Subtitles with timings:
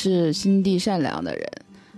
[0.00, 1.44] 是心地善良的人，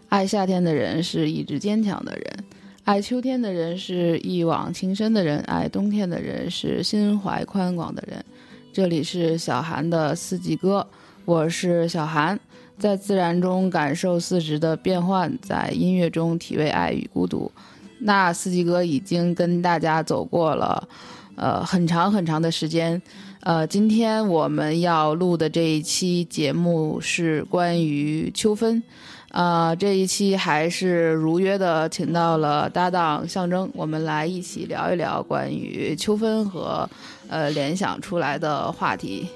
[0.08, 2.44] 爱夏天的人是意志坚强的人，
[2.84, 8.24] 爱秋天的人是一往情深的人，爱冬天的人是心怀宽广的人。
[8.72, 10.86] 这里是小韩的四季歌，
[11.27, 12.41] 我是小韩，
[12.78, 17.52] 在自然中感受四时的变换，在音乐中体味爱与孤独。
[17.98, 20.88] 那四季歌已经跟大家走过了，
[21.36, 23.02] 呃，很长很长的时间。
[23.42, 28.82] 呃，今天我们要录的这一期节目是关于秋分，
[29.30, 36.86] 啊，这一期还是如约的请到了搭档象征，我们来一起聊一聊关于秋分和
[37.28, 39.26] 呃联想出来的话题。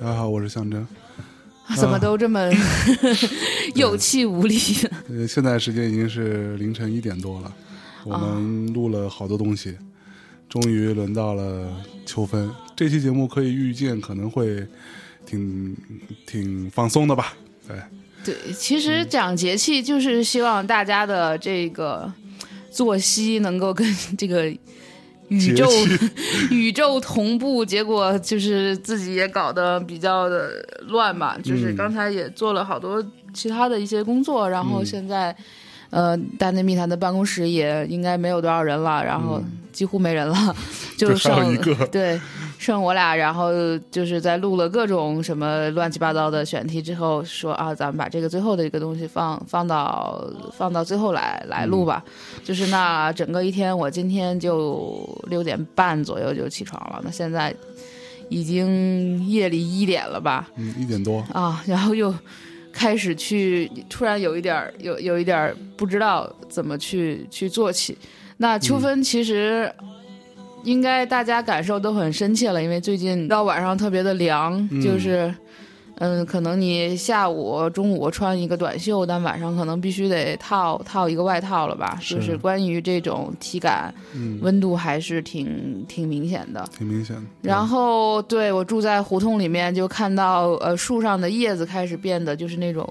[0.00, 0.86] 大家好，我是象征。
[1.74, 2.48] 怎么都这么
[3.74, 4.56] 有气无力？
[5.08, 7.52] 呃，现在时间已经是凌晨一点多了，
[8.04, 9.76] 我们录了好多东西。
[10.48, 11.68] 终于轮到了
[12.06, 14.66] 秋分，这期节目可以预见可能会
[15.26, 15.76] 挺
[16.26, 17.34] 挺放松的吧？
[17.66, 17.76] 对
[18.24, 22.10] 对，其实讲节气就是希望大家的这个
[22.70, 24.46] 作息能够跟这个
[25.28, 25.68] 宇宙
[26.50, 30.50] 宇宙同步，结果就是自己也搞得比较的
[30.88, 31.38] 乱吧。
[31.44, 35.36] 就是刚才也做了好多其他的一些工作，然后现在。
[35.90, 40.54] 呃，大内密谈的办公室也应该没有多少人了，然后几乎没人了，
[40.98, 42.20] 就剩一个 对，
[42.58, 43.50] 剩我俩，然后
[43.90, 50.22] 就是在录了各种什么乱七八糟的选题之后，说啊，咱们把这个最后的一个东西放放到
[50.52, 52.04] 放到最后来来录吧。
[52.44, 57.54] 就是那整个一天，我今天就六点半左右就起床了，那现在
[58.28, 60.46] 已经夜里一点了吧？
[60.56, 62.14] 嗯，一点多啊，然后又。
[62.78, 67.98] 开始去，突然有一点儿，有有一点儿不知道怎么去去做起。
[68.36, 69.68] 那秋分其实
[70.62, 75.34] 应该大家感受都很深切了，因为最近到晚上特别的凉，就是。
[76.00, 81.98] 嗯，可能你下午、中午穿一个短袖，但晚上可能必须得套套一个外套了吧？
[82.00, 83.92] 就是关于这种体感，
[84.40, 87.22] 温度还是挺挺明显的，挺明显的。
[87.42, 92.88] 然后，对我住在胡同里面，就看到呃树上的叶子开始变得就是那种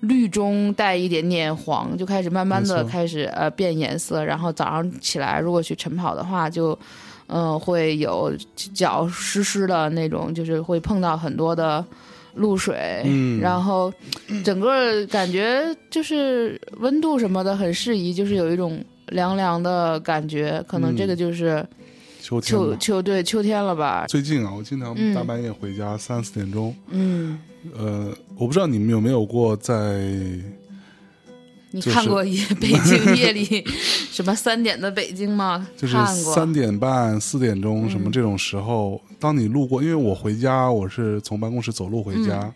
[0.00, 4.22] 绿中带一点点黄，就开始慢慢的开始呃变颜色。
[4.22, 6.78] 然后早上起来如果去晨跑的话，就
[7.28, 8.30] 嗯会有
[8.74, 11.82] 脚湿湿的那种，就是会碰到很多的。
[12.34, 13.04] 露水，
[13.40, 13.92] 然后
[14.44, 21.66] 整个感觉就是温度什么的很适宜，就是有一种凉凉的感觉，可能这个就是
[22.20, 24.06] 秋秋秋对秋天了吧。
[24.08, 27.38] 最近啊，我经常大半夜回家三四点钟，嗯，
[27.76, 30.00] 呃，我不知道你们有没有过在。
[31.72, 33.64] 你看过夜北京 夜里
[34.10, 35.66] 什么三点的北京吗？
[35.76, 42.52] 就是三点半、四点钟什么这种时候，当你路过，因为我回家我是从办公室走路回家，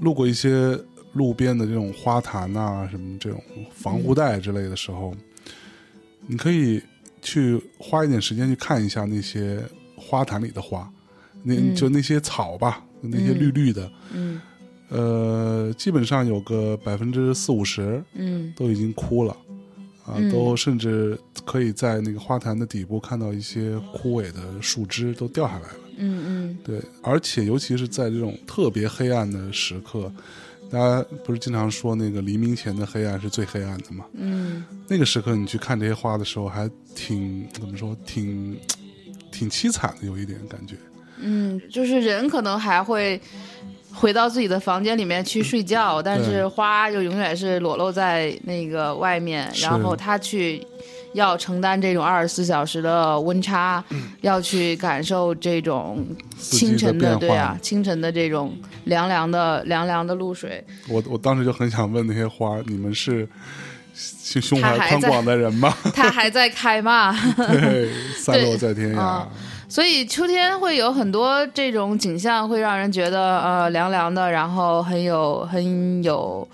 [0.00, 0.78] 路过一些
[1.12, 3.42] 路边的这种花坛啊，什么这种
[3.74, 5.14] 防护带之类的时候，
[6.26, 6.82] 你可以
[7.20, 9.62] 去花一点时间去看一下那些
[9.96, 10.90] 花坛里的花，
[11.42, 14.40] 那就那些草吧，那些绿绿的，嗯。
[14.90, 19.36] 呃，基本上有个百分之四五十，嗯，都已经枯了，
[20.06, 30.12] 啊，都甚至可以在那个花坛的底部看到一些枯萎的树枝都掉下来了，嗯嗯，对，而且尤其是在这种特别黑暗的时刻，
[30.70, 34.04] 大家不是经常说那个黎明前的黑暗是最黑暗的吗？
[34.12, 38.56] 嗯，那个时刻你去看这些花的时候，还挺怎么说，挺
[39.32, 40.76] 挺凄惨的，有一点感觉。
[41.18, 43.20] 嗯，就是人可能还会。
[43.94, 50.66] 回到自己的房间里面去睡觉，但是花就永远是裸露在那个外面，然后他去
[51.12, 53.82] 要承担这种二十四小时的温差，
[54.20, 56.04] 要去感受这种
[56.36, 58.52] 清晨的对啊，清晨的这种
[58.84, 60.62] 凉凉的凉凉的露水。
[60.88, 63.26] 我我当时就很想问那些花，你们是
[63.94, 65.72] 胸胸怀宽广的人吗？
[65.94, 67.16] 它还在开吗？
[67.38, 67.88] 对，
[68.18, 69.22] 散落在天涯。
[69.74, 76.46] 所以秋天会有很多这种景象，会让人觉得呃凉凉的，然后很有很有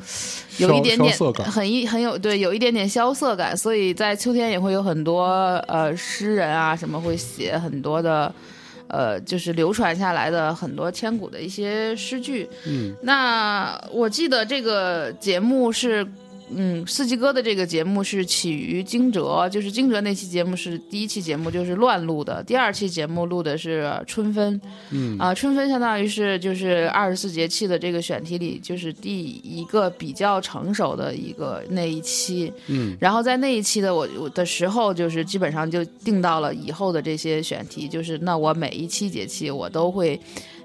[0.56, 1.14] 有一点点
[1.44, 3.54] 很一很有对有一点点萧瑟感。
[3.54, 5.26] 所以在秋天也会有很多
[5.68, 8.34] 呃诗人啊什么会写很多的
[8.88, 12.48] 呃就是流传下来的很多千古的一些诗句。
[12.66, 16.06] 嗯，那我记得这个节目是。
[16.54, 22.42] 嗯，四季歌的这个节目是起于惊蛰，就是惊蛰那期节目是第一期节目，就是乱录的。
[22.42, 24.60] 第二期节目录的是春分，
[24.90, 40.20] 嗯啊，春分相当于是就是二十四节气的这个选题里，就是第一个比较成熟的一个那一期，嗯，然后在那一期的我我的时候，就是基本上就定到了以后的这些选题，就是那我每一期节气我都会。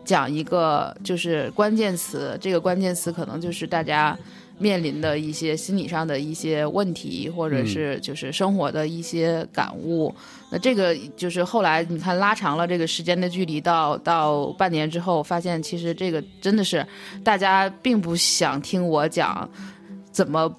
[0.05, 4.15] 讲一个就是关键词，这个关键词可能就是大家
[4.57, 10.13] 面临的一些心理上的一些问题，或者是就是生活的一些感悟。
[10.51, 16.85] 那这个就是后来你看拉长了这个时间的距离，到到半年之后，发现其实这个真的是
[17.23, 19.49] 大家并不想听我讲
[20.11, 20.49] 怎么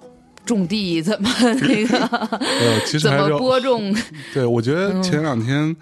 [0.45, 1.97] 种地，怎么那个
[2.37, 3.95] 呃，其实怎么播种。
[4.33, 5.75] 对，我觉嗯得前两天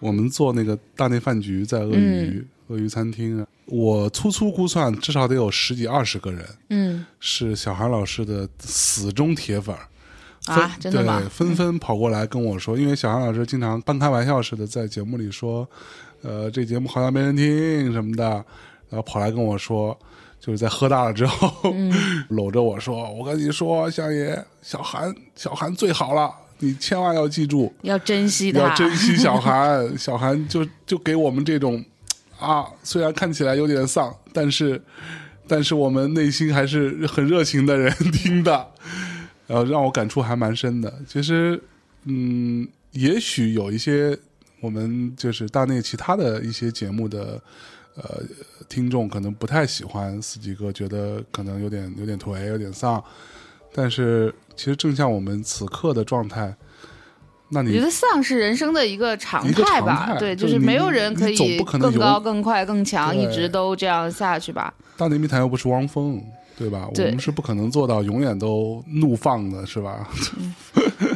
[0.00, 3.40] 我们做那个大内饭局，在鳄鱼、嗯鳄鱼餐厅。
[3.40, 7.04] 啊，我粗粗估算，至少得有十几二十个人嗯。
[7.20, 9.88] 是小韩老师的死忠铁粉儿。
[10.46, 11.20] 啊真的吗？
[11.20, 15.66] 对，纷纷跑过来跟我说，因为小韩老师经常半开玩笑似的在节目里说，
[16.20, 18.24] 呃，这节目好像没人听什么的，
[18.90, 19.98] 然后跑来跟我说，
[20.38, 21.90] 就是在喝大了之后，嗯。
[22.28, 31.82] 搂着我说：“我跟你说，相爷，小韩，小韩最好了，你千万要记住，要珍惜他，要珍惜小韩，小韩就就给我们这种
[32.38, 34.80] 啊，虽然看起来有点丧，但是
[35.46, 38.68] 但是我们内心还是很热情的人 听的，
[39.46, 40.92] 然后让我感触还蛮深的。
[41.06, 41.60] 其实，
[42.04, 44.18] 嗯，也许有一些
[44.60, 47.40] 我们就是大内其他的一些节目的
[47.94, 48.22] 呃
[48.68, 53.02] 听众可能不太喜欢四季哥，觉得可能有点有点颓，有点丧，
[53.72, 56.54] 但是其实正像我们此刻的状态。
[57.54, 64.74] 那你我觉得丧是人生的一个常态吧，态对，就是是没有人可以更高、更快、更强，一直都这样下去吧。
[64.96, 66.20] 大内密谈又不是汪峰，
[66.58, 66.88] 对吧？
[66.92, 70.08] 对我们是不可能做到永远都怒放的，是吧？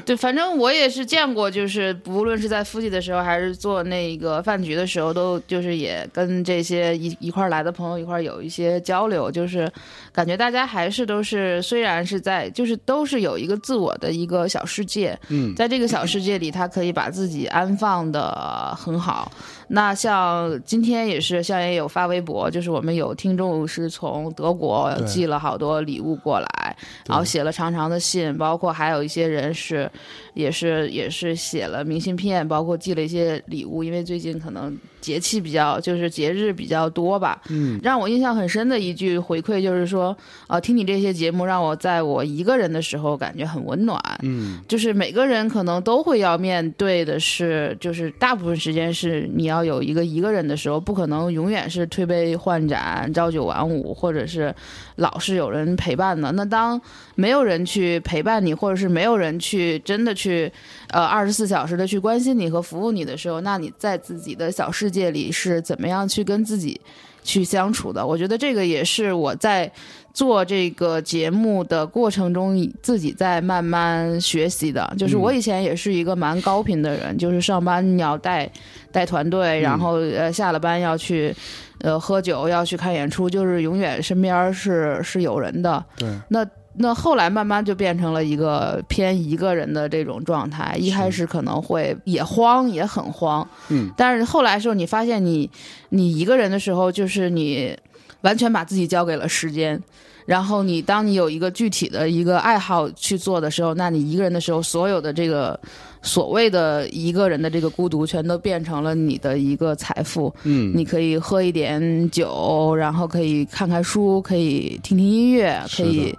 [0.09, 9.71] 对，反正我也是见过，就是不论是在复习的时候，还是做那个饭局的时候，都就是也跟这些一一块儿来的朋友一块儿有一些交流，就是
[10.11, 19.31] 感觉大家还是都是虽然是在，就是都是有一个自我的一个小世界，嗯，在这个小世界里，他可以把自己安放的很好。
[19.69, 26.77] 那像今天也是，像也有发微博，就是我们有听众是从德国寄了好多礼物过来，
[27.07, 29.91] 然后写了长长的信，包括还有一些人是，
[30.39, 37.43] 也是也是写了明信片，包括寄了一些礼物，因为最近可能节气比较，就是节日比较多吧。
[37.49, 44.01] 嗯，让我印象很深的一句回馈就是说，呃，听你这些节目，让我在我一个人的时候感觉很温暖。
[44.23, 54.55] 嗯，就是每个人可能都会要面对的是，就是大部分时间是你要有一个一个人的时候，不可能永远是推杯换盏、朝九晚五，或者是
[54.95, 56.31] 老是有人陪伴的。
[56.31, 56.81] 那当
[57.19, 60.51] 没有人去陪伴你，或者是没有人去真的去
[60.91, 66.81] 呃二十四小时的去关心你和服务你的时候，那你在自己的小世界里是怎么样去跟自己
[67.25, 68.07] 去相处的？
[68.07, 69.69] 我觉得这个也是我在
[70.15, 74.95] 做这个节目的过程中自己在慢慢学习的。
[74.97, 78.49] 就是我以前也是一个蛮高频的人，就是上班你要带
[78.93, 81.35] 带团队，然后呃下了班要去
[81.81, 85.85] 呃喝酒，要去看演出，就是永远身边是是有人的。
[85.97, 86.47] 对，那
[86.79, 90.77] 那后来慢慢就变成了一个偏一个人的这种状态。
[90.79, 95.51] 一开始可能会也慌，也很慌，嗯，但是后来时候你发现你
[95.91, 97.77] 你一个人的时候，就是你
[98.23, 99.81] 完全把自己交给了时间。
[100.27, 105.59] 然后你当你有一个具体的一个爱好去做的时候，那你一个人的时候，所有的这个
[106.03, 110.31] 所谓的一个人的这个孤独，全都变成了你的一个财富。
[110.43, 116.15] 嗯，你可以喝一点酒，然后可以看看书，可以听听音乐，可以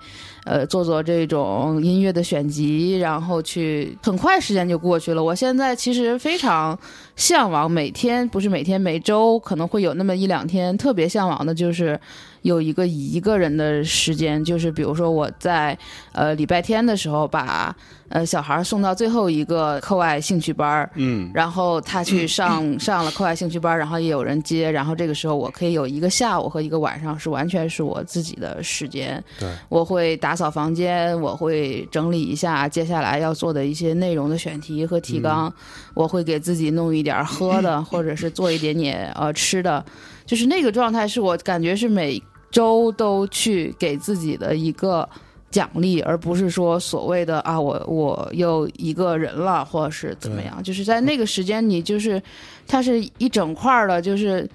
[0.50, 5.24] 呃做做这种音乐的选集，然后去很快时间就过去了。
[5.24, 6.78] 我现在其实非常
[7.16, 12.00] 向往每天，不是每天每周，可能会有那么一两天特别向往的，就是
[12.42, 15.78] 有一个一个人的时间，就是比如说我在
[16.14, 17.76] 呃礼拜天的时候把
[18.10, 20.90] 呃小孩送到最后一个课外兴趣班儿。
[20.96, 29.24] 嗯，然后他去 上上了课外兴趣班，然后也有人接，然后这个时候我可以有一个下午和一个晚上是完全是我自己的时间。
[29.40, 35.54] 对，我会打扫房间，我会整理一下接下来要做的一些内容的选题和提纲，
[35.94, 39.84] 我会给自己弄一点喝的， 或者是做一点点呃吃的，
[40.26, 45.08] 就是那个状态是我感觉是每周都去给自己的一个。
[45.52, 52.22] 奖励，而不是说所谓的啊，我我又一个人了，或者是怎么样，就是在那个时间，你就是
[52.68, 54.48] 它是一整块儿的，就是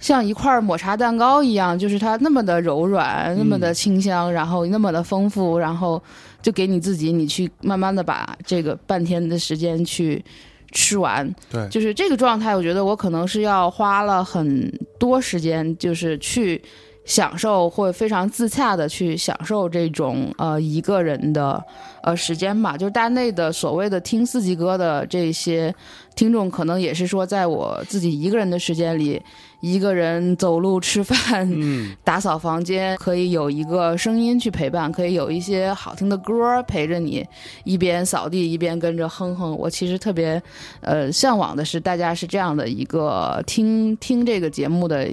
[0.00, 6.02] 像一块抹茶蛋糕一样，就是它那么的柔软，那么的清香，然后那么的丰富，然后
[6.40, 10.24] 就给你自己，你去慢慢的把这个半天的时间去
[10.72, 11.28] 吃完。
[11.50, 16.62] 对，就是这个状态，我觉得我可能是要花了很多时间，就是去
[17.08, 21.64] 享受，会非常自洽的去享受这种呃一个人的
[22.02, 22.76] 呃时间吧。
[22.76, 25.74] 就是大内的所谓的听四季歌的这些
[26.14, 29.22] 听众，可能也是说，在我自己一个人的时间里，
[29.60, 37.26] 一个人走路、吃饭、嗯 打扫房间，可以有一个声音去陪伴，可以有一些好听的歌陪着你，
[37.64, 39.56] 一边扫地一边跟着哼哼。
[39.56, 40.40] 我其实特别
[40.82, 45.08] 呃向往的是，大家是这样的一个听听这个节目的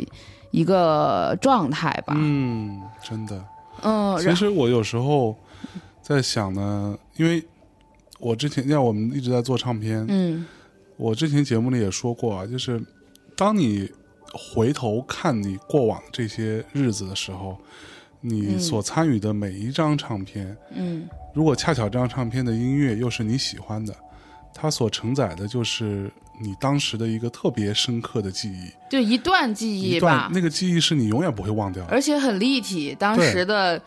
[0.55, 2.13] 一个状态吧。
[2.17, 3.45] 嗯，真的。
[3.81, 5.35] 嗯，其实我有时候
[6.01, 7.43] 在想呢，因为
[8.19, 10.45] 我之前像我们一直在做唱片，嗯
[10.95, 12.81] 我之前节目里也说过啊，就是
[13.35, 13.91] 当你
[14.31, 17.57] 回头看你过往这些日子的时候，
[18.21, 23.93] 你嗯所参与的每一张唱片，嗯如果恰巧这张唱片的音乐又是你喜欢的，
[24.53, 30.29] 它所承载的就是你当时的一个特别深刻的记忆，就一段记忆吧。
[30.33, 31.91] 那个记忆是你永远不会忘掉的。
[31.91, 33.81] 而且很立体，当时的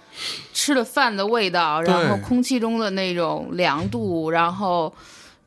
[0.52, 4.92] 吃的饭的味道，然后空气中的那种凉度，然后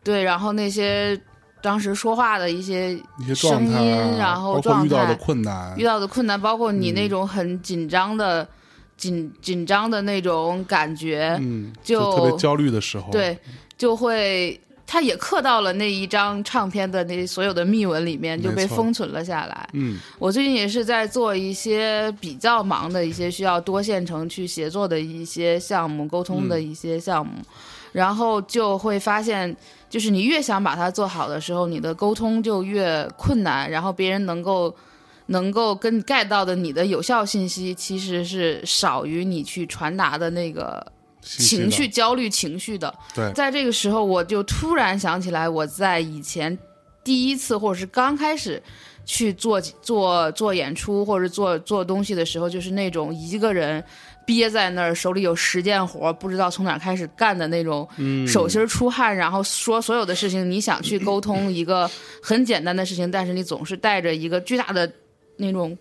[0.03, 1.20] 对，然后那些
[1.62, 8.48] 当时说话的一些一些声音啊，然后状态遇到的困难遇，到的困难，包括你嗯那种很紧张的、
[8.96, 13.38] 紧紧张的那种感觉，嗯，就特别焦虑的时候，对，
[13.77, 14.60] 就会。
[14.92, 19.70] 它也刻到了那一张唱片的那所有的密文里面，就被封存了下来。
[19.72, 27.32] 嗯我最近也是在做一些比较忙的一些需要多线程去协作的一些项目，沟通的一些项目，
[27.94, 29.56] 然后就会发现，
[29.90, 34.76] 就是你越想把它做好的时候，你的沟通就越困难，然后别人能够。
[35.28, 40.86] 能够跟你 get 到的你的有效信息，其实是少于你去传达的那个
[41.22, 42.94] 情绪、焦虑情绪的。
[43.13, 46.58] 对在这个时候，我就突然想起来，我在以前
[47.04, 48.62] 第一次或者是刚开始
[49.06, 53.84] 去做做做演出或者做做东西的时候，就是那种一个人
[54.25, 61.90] 憋在那儿，手里有十件活，不知道从哪儿开始干的那种，嗯手心出汗，然后说所有的事情，你想去沟通 一个
[62.22, 64.92] 很简单的事情，但是你总是带着一个巨大的
[65.38, 65.78] 那种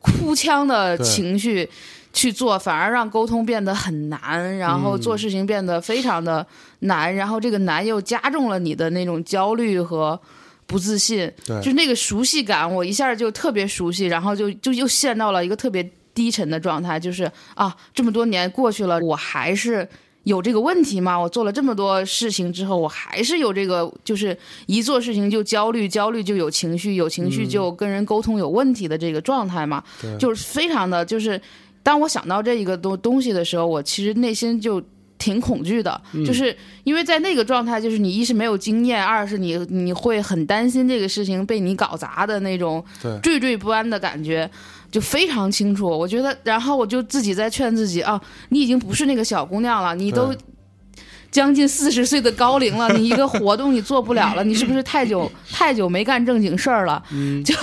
[0.00, 1.68] 哭腔的情绪。
[2.14, 6.46] 去做，反而让沟通变得很难，然后做事情变得非常的
[6.78, 10.18] 难，然后这个难又加重了你的那种焦虑和
[10.66, 11.58] 不自信，对。
[11.58, 19.86] 就是那个熟悉感，我一下就特别熟悉，然后就就又陷到了一个特别低沉的状态，就是啊，这么多年过去了，我还是。
[20.24, 21.20] 有这个问题吗？
[21.20, 30.16] 我做了这么多事情之后，我还是有这个，就是一做事情就焦虑，焦虑就有情绪，有情绪就跟人沟通有问题的这个状态嘛，对。
[30.16, 31.38] 就是非常的，就是
[31.84, 34.82] 当我想到这一个东东西的时候，我其实内心就
[35.16, 43.12] 挺恐惧的，就是因为在那个状态，就是你一是没有经验，二是你你会很担心这个事情被你搞砸的那种对。
[43.20, 44.50] 惴惴不安的感觉。
[44.90, 50.38] 就非常清楚，我觉得，然后我就自己在劝自己啊，你已经不是那个小姑娘了，你都对
[51.34, 57.02] 将近四十岁的高龄了， 你一个活动你做不了了，你是不是太久 太久没干正经事儿了？
[57.44, 57.54] 就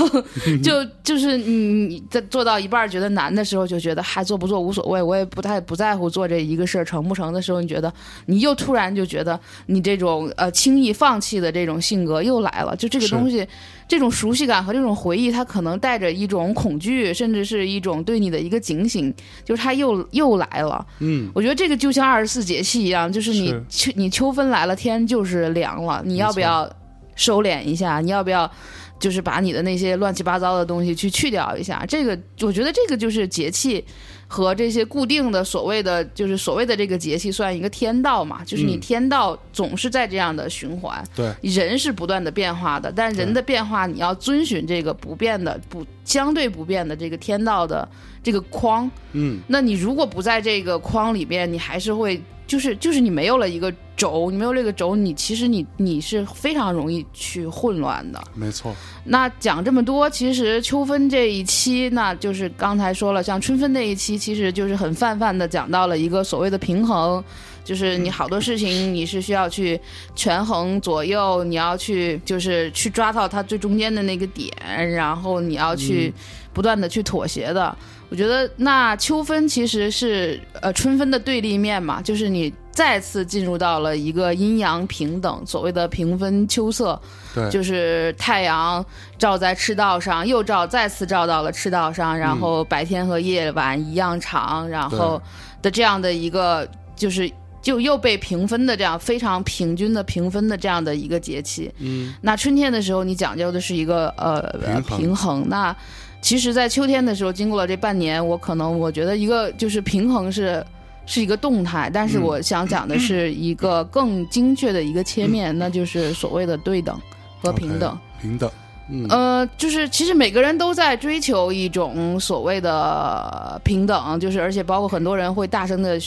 [0.61, 7.91] 就就是你你在做到一半儿觉得难的时候，就觉得还做不做无所谓，我也不太不在乎做这一个事儿成不成的时候，你觉得
[8.25, 13.47] 你又突然就觉得你这种呃轻易放弃的这种性格又来了，就这个东西。
[13.91, 20.87] 这种熟悉感和这种回忆，它可能带着一种恐惧，甚至是一种对你的一个警醒，就是它又又来了。
[20.99, 26.71] 嗯，我觉得这个就像二十四节气一样，就是你秋你秋分来了，天就是凉了，你要不要
[27.17, 27.99] 收敛一下？
[27.99, 28.49] 你要不要
[28.97, 31.85] 就是把你的那些乱七八糟的东西去去掉一下？
[31.85, 33.83] 这个我觉得这个就是节气
[34.31, 41.03] 和这些固定的所谓的就是所谓的这个节气算一个天道嘛，就是你嗯天道总是在这样的循环。
[41.13, 47.85] 对，人是不断的变化的，但人的变化你要遵循这个不变的、不相对不变的这个天道的
[48.23, 48.89] 这个框。
[49.13, 58.21] 嗯，那你如果不在这个框里边，你还是会就是就是你没有了一个轴，你没有这个轴，你其实你你是非常容易去混乱的。
[58.33, 58.75] 没错，
[59.05, 67.23] 那讲这么多，其实秋分这一期，那就是刚才说了，像春分那一期，其实就是很泛泛的讲到了一个所谓的平衡，
[67.63, 69.79] 就是你好多事情你是需要去
[70.15, 74.51] 权衡左右，你要去就是去抓到它最中间的那个点，
[74.91, 76.13] 然后你要去
[76.51, 77.77] 不断的去妥协的。
[78.11, 87.01] 我觉得那秋分其实是呃春分的对立面嘛，就是你再次进入到了一个阴阳平等，所谓的平分秋色，
[87.33, 88.85] 对，就是太阳
[89.17, 95.21] 照在赤道上，又照再次照到了赤道上，然后白天和夜晚一样长，然后
[95.61, 97.31] 的这样的一个就是。
[97.61, 105.47] 就又被平分的这样非常平均的平分的这样的一个节气，嗯，那春天的时候，你讲究的是一个呃平衡。
[105.47, 105.75] 那
[106.21, 110.63] 其实，在秋天的时候，经过了这半年，我可能我觉得一个就是平衡是
[111.05, 116.97] 是一个动态，但是我想讲的是一个更精确的一个切面，那就是所谓的对等
[117.41, 117.97] 和平等。
[118.21, 118.49] 平等，
[118.91, 125.97] 嗯，呃，就是其实每个人都在追求一种所谓的平等，就是而且包括很多人会大声的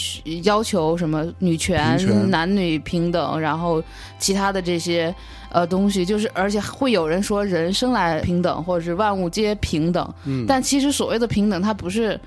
[0.42, 2.30] 要求什么女权、权。
[2.30, 3.82] 男女平等，然后
[4.18, 5.14] 其他的这些
[5.50, 10.44] 呃东西，就是而且会有人说人生来平等，或者是万物皆平等，嗯。
[10.46, 12.20] 但其实所谓的平等，它不是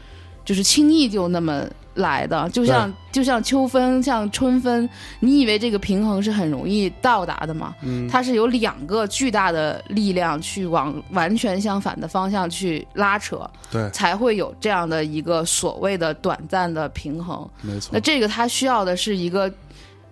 [0.48, 4.90] 就是轻易就那么来的，就像就像秋分，像春分，
[5.20, 7.76] 你以为这个平衡是很容易到达的吗？
[7.82, 17.46] 嗯它是有两个巨大的力量去往完全相反的方向去拉扯，对，才会有这样的一个所谓的短暂的平衡。
[17.62, 19.52] 没错那，这个它需要的是一个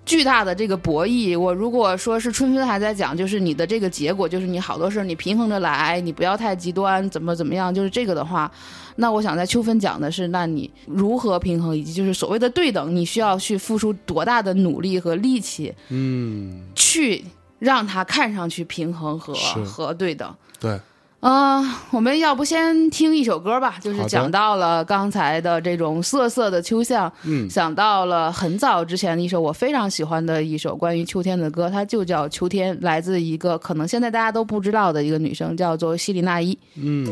[0.05, 1.37] 巨大的这个博弈。
[1.37, 8.49] 我如果说是春分还在讲，就是你的这个结果，就是你好多事儿你平衡着来，你不要太极端，怎么怎么样，就是这个的话，
[8.97, 17.25] 那我想在秋分讲的是，那你如何平衡，以及就是所谓的对等，你需要去付出多大的努力和力气，嗯，去
[17.59, 19.33] 让它看上去平衡和
[19.65, 20.33] 和对等。
[20.59, 20.79] 对，
[21.25, 23.77] 啊、我们要不先听一首歌吧？
[23.81, 36.55] 就是讲到了刚才的这种瑟瑟的秋象，嗯想到了很早之前的一首我非常喜欢的一首关于秋天的歌，它就叫《秋天》，来自一个可能现在大家都不知道的一个女生，叫做西里娜依。
[36.75, 37.07] 嗯，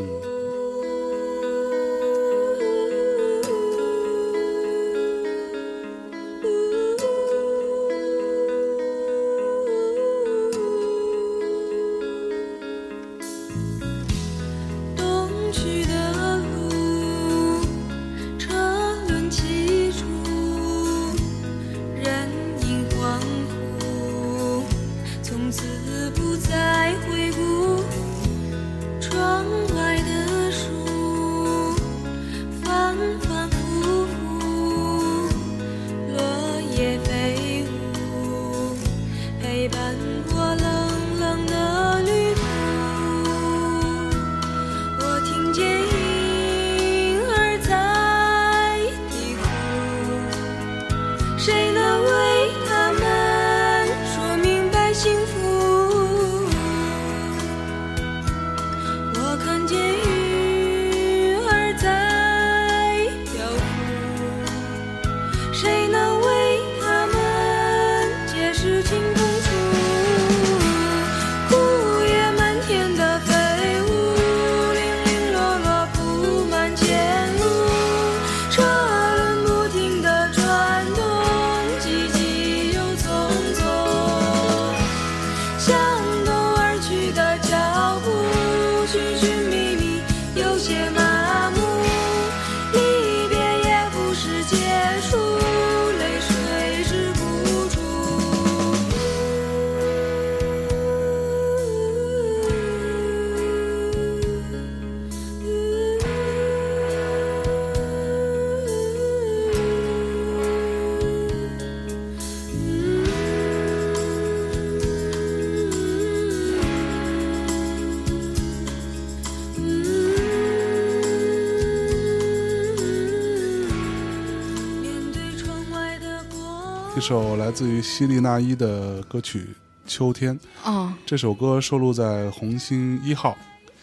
[126.95, 129.39] 一首来自于希利娜伊的歌曲
[129.87, 133.31] 《秋天》，啊、这首歌收录在《红星一号》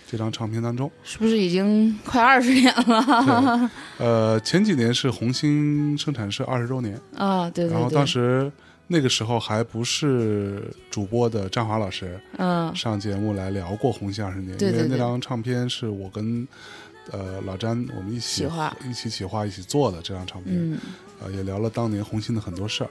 [0.08, 0.88] 这张唱片当中。
[1.02, 3.70] 是不是已经快二十年了？
[3.98, 7.74] 呃，前几年是红星生产社二十周年，啊，对对对。
[7.74, 8.50] 然后当时
[8.86, 16.46] 那个时候还不是主播的张华老师嗯上节目来聊过红星二十年，因为那张唱片是我跟
[17.10, 18.46] 呃老詹我们一起
[18.88, 20.78] 一起企划一起做的这张唱片，嗯
[21.22, 22.90] 呃，也聊了当年红星的很多事儿。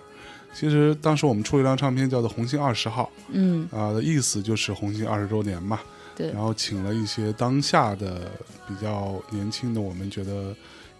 [0.53, 5.79] 其实当时我们出了一张唱片叫做《红星二十号》，嗯，啊、的意思就是红星二十周年嘛。
[6.15, 8.29] 对然后请了一些当下的
[8.67, 10.53] 比较年轻的，我们觉得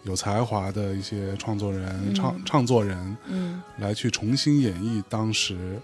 [0.04, 5.78] 有才华的一些创作人、唱唱作人，嗯来去重新演绎当时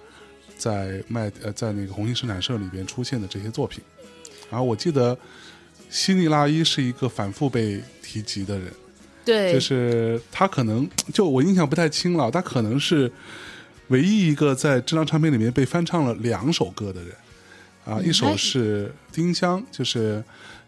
[0.57, 3.83] 在麦呃在那个红星生产社里边出现的这些作品。
[4.49, 5.19] 然后我记得
[5.91, 8.73] 希尼拉伊是一个反复被提及的人，
[9.27, 13.13] 对，就是他可能就我印象不太清了，他可能是
[13.89, 17.11] 唯一一个在这张唱片里面被翻唱了两首歌的人。
[17.85, 20.23] 啊，嗯一首哎是《丁香》，就是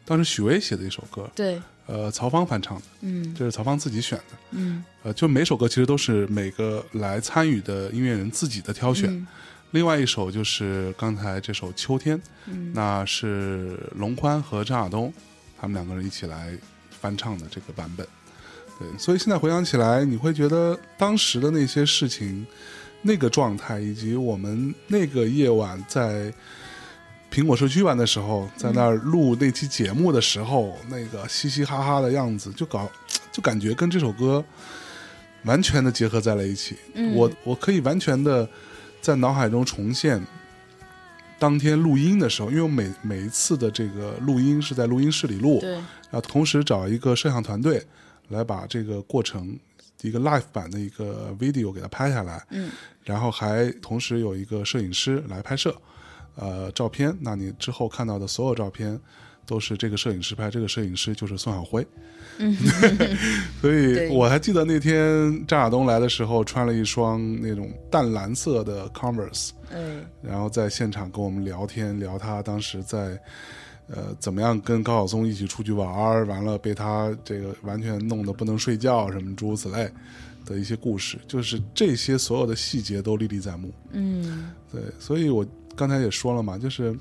[0.04, 3.34] 当时许巍写的一首歌，对，呃，曹芳翻唱的，嗯。
[3.36, 4.84] 这是曹芳自己选的，嗯。
[5.02, 9.10] 呃，就每首歌其实都是每个来参与的音乐人自己的挑选。
[9.10, 9.26] 嗯。
[9.72, 12.16] 另外一首就是刚才这首《秋天》，
[12.46, 12.72] 嗯。
[12.72, 15.12] 那是龙宽和张亚东
[15.60, 16.56] 他们两个人一起来
[17.00, 18.06] 翻唱的这个版本。
[18.78, 22.46] 对，所以现在回想起来，你会觉得当时的那些事情、
[23.02, 26.32] 那个状态，以及我们那个夜晚在
[27.30, 32.90] 苹果社区玩的时候，在那儿录那期节目的时候，那个嘻嘻哈哈的样子，就搞
[33.32, 34.44] 就感觉跟这首歌
[35.42, 36.76] 完全的结合在了一起。
[36.94, 38.48] 嗯我我可以完全的
[39.00, 40.22] 在脑海中重现
[41.38, 47.84] 当天录音的时候，因为我每每一次的这个录音是在录音室里录，对，然后同时找一个摄像团队
[48.28, 49.58] 来把这个过程
[50.02, 52.70] 一个 live 版的一个 video 给它拍下来，嗯，
[53.02, 55.74] 然后还同时有一个摄影师来拍摄，
[56.36, 58.98] 呃，照片，那你之后看到的所有照片
[59.44, 61.84] 都是这个摄影师拍，这个摄影师就是宋晓辉，
[62.38, 62.54] 嗯，
[63.60, 73.20] 所以我还记得那天张亚东来的时候穿了一双那种淡蓝色的 Converse，嗯，然后在现场跟我们聊天，聊他当时在
[73.88, 79.90] 呃怎么样跟高晓松一起出去玩儿，完了被他这个完全弄得不能睡觉，什么诸如此类
[80.44, 83.72] 的一些故事，就是这些所有的细节都历历在目。
[83.92, 86.96] 嗯对，所以我刚才也说了嘛，就是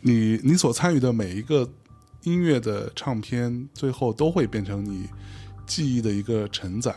[0.00, 1.68] 你你所参与的每一个
[2.22, 5.08] 音乐的唱片，最后都会变成你
[5.66, 6.94] 记忆的一个承载。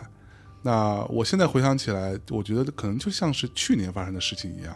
[0.61, 4.75] 那我现在回想起来，我觉得可能就像是去年发生的事情一样，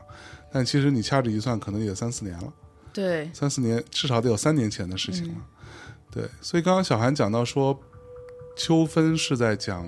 [0.51, 2.53] 但其实你掐指一算，可能也三四年了，
[2.93, 5.35] 对，三四年至少得有三年前的事情了。
[5.37, 5.45] 嗯。
[6.11, 7.77] 对，所以刚刚小韩讲到说，
[8.55, 9.83] 秋分是在讲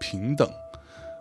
[0.00, 0.50] 平等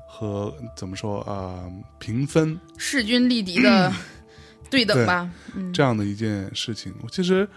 [0.07, 3.93] 和怎么说啊、呃平分，势均力敌的
[4.71, 6.91] 对等吧，嗯，这样的一件事情。
[7.11, 7.47] 其实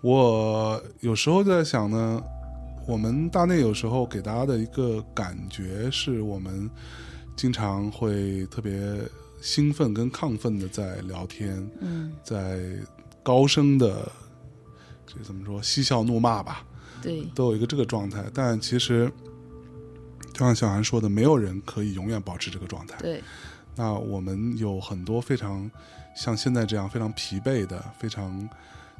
[0.00, 2.22] 我有时候在想呢，
[2.86, 6.70] 我们大内有时候给大家的一个感觉是我们
[7.36, 8.80] 经常会特别
[9.42, 12.58] 兴奋跟亢奋的在聊天，嗯，在
[13.22, 14.10] 高声的
[15.06, 16.64] 这怎么说嬉笑怒骂吧，
[17.00, 18.24] 对，都有一个这个状态。
[18.34, 19.10] 但其实
[20.32, 22.96] 就像小韩说的，没有人可以永远保持这个状态。
[22.98, 23.22] 对，
[23.76, 25.70] 那我们有很多非常
[26.16, 28.48] 像现在这样非常疲惫的、非常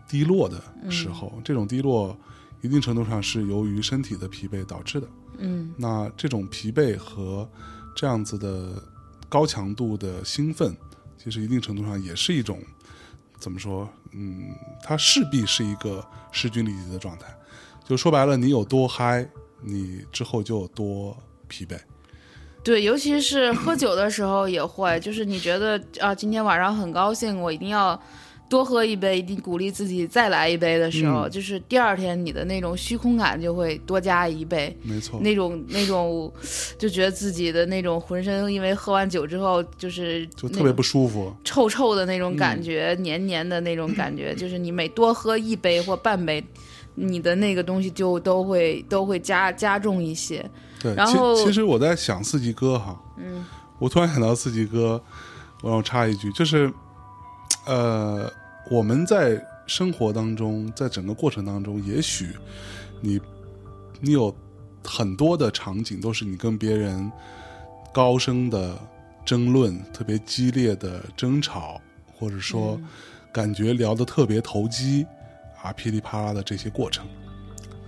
[0.07, 2.17] 低落的时候，这种低落
[2.61, 5.09] 一定程度上是由于身体的疲惫导致的。
[5.39, 7.49] 嗯那这种疲惫和
[7.97, 8.81] 这样子的
[9.29, 10.77] 高强度的兴奋，
[11.17, 12.61] 其实一定程度上也是一种
[13.43, 13.89] 怎么说？
[14.13, 17.27] 嗯，它势必是一个势均力敌的状态。
[17.85, 19.29] 就说白了，你有多嗨，
[19.61, 21.17] 你之后就有多
[21.49, 21.77] 疲惫。
[22.63, 28.01] 对，尤其是喝酒的时候也会，就是你觉得啊，今天晚上很高兴，我一定要
[28.53, 34.77] 多喝一杯，一定鼓励自己再来一杯的时候，嗯就是第二天你的那种虚空感就会多加一倍。
[34.83, 36.31] 没错，那种那种，
[36.77, 41.35] 就觉得自己的那种浑身，因为喝完酒之后就是就特别不舒服。
[41.45, 46.45] 臭臭的那种感嗯觉，黏黏的那种感觉， 就是你每多喝一杯或半杯，
[46.95, 50.45] 你的那个东西就都会都会加加重一些。
[50.79, 53.43] 对，然后其实我在想四季歌哈，嗯
[53.79, 55.03] 我突然想到四季歌，
[55.63, 56.71] 我让我插一句，就是，
[57.67, 58.31] 呃，
[58.73, 62.31] 我们在生活当中，在整个过程当中，也许
[63.03, 63.21] 你
[64.01, 64.35] 你有
[64.83, 67.13] 很多的场景都是你跟别人
[67.93, 68.75] 高声的
[69.27, 71.79] 争论、特别激烈的争吵，
[72.19, 72.81] 或者说
[73.31, 75.05] 感觉聊得特别投机
[75.63, 77.07] 啊，噼里啪啦的这些过程。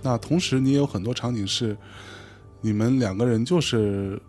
[0.03, 1.75] 那同时，你也有很多场景是
[2.61, 4.21] 你们两个人就是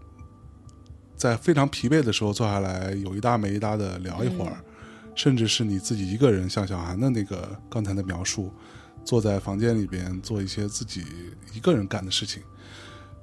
[1.16, 4.56] 在非常疲惫的时候坐下来，有一搭没一搭的聊一会儿，
[5.16, 8.52] 甚至是你自己一个人，像小韩的那个刚才的描述，
[9.04, 11.04] 坐在房间里边做一些自己
[11.52, 12.40] 一个人干的事情。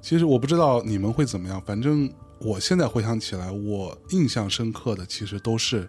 [0.02, 5.88] 其实我不知道你们会怎么样，反正我现在回想起来，我印象深刻的其实都是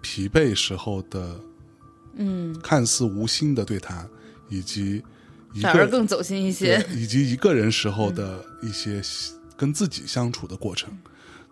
[0.00, 1.40] 疲惫时候的
[2.14, 4.08] 嗯，看似无心的对谈，
[4.48, 5.02] 以及
[5.60, 6.86] 反而更走心一些。
[6.94, 9.02] 以及一个人时候的一些
[9.56, 10.96] 跟自己相处的过程。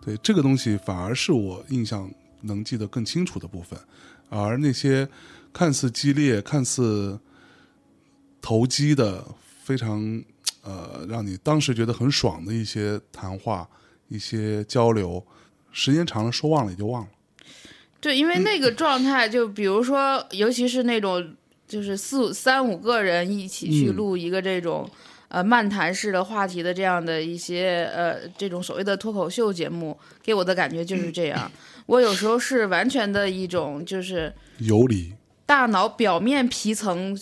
[0.03, 2.09] 对这个东西，反而是我印象
[2.43, 3.79] 能记得更清楚的部分，
[4.29, 5.07] 而那些
[5.53, 7.19] 看似激烈、看似
[8.41, 9.23] 投机的、
[9.63, 10.23] 非常
[10.63, 13.67] 呃让你当时觉得很爽的一些谈话、
[14.07, 15.25] 一些交流，
[15.71, 17.09] 时间长了说忘了也就忘了。
[17.99, 21.35] 对，因为那个状态，就比如说，尤其是那种
[21.67, 24.89] 就是四五三五个人一起去嗯录一个这种、
[25.27, 31.51] 呃漫谈式的话题的这样的一些呃这种所谓的脱口秀节目，给我的感觉就是这样。
[31.85, 35.13] 我有时候是完全的一种就是游离，
[35.45, 37.17] 大脑表面皮层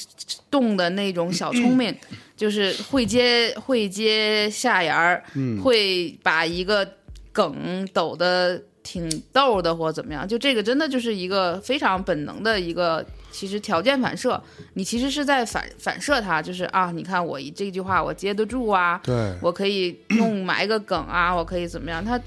[0.51, 1.95] 动的那种小聪明，
[2.35, 5.61] 就是会接会接下沿儿，嗯。
[5.61, 6.87] 会把一个
[7.31, 14.41] 梗抖的挺逗的或怎么样，就这个真的就是一个非常本能的一个其实条件反射，
[14.73, 22.03] 你其实是在反反射它，就是啊，你看我这句话我接得住啊，对，我可以用埋个梗啊，我可以怎么样？
[22.03, 22.19] 他，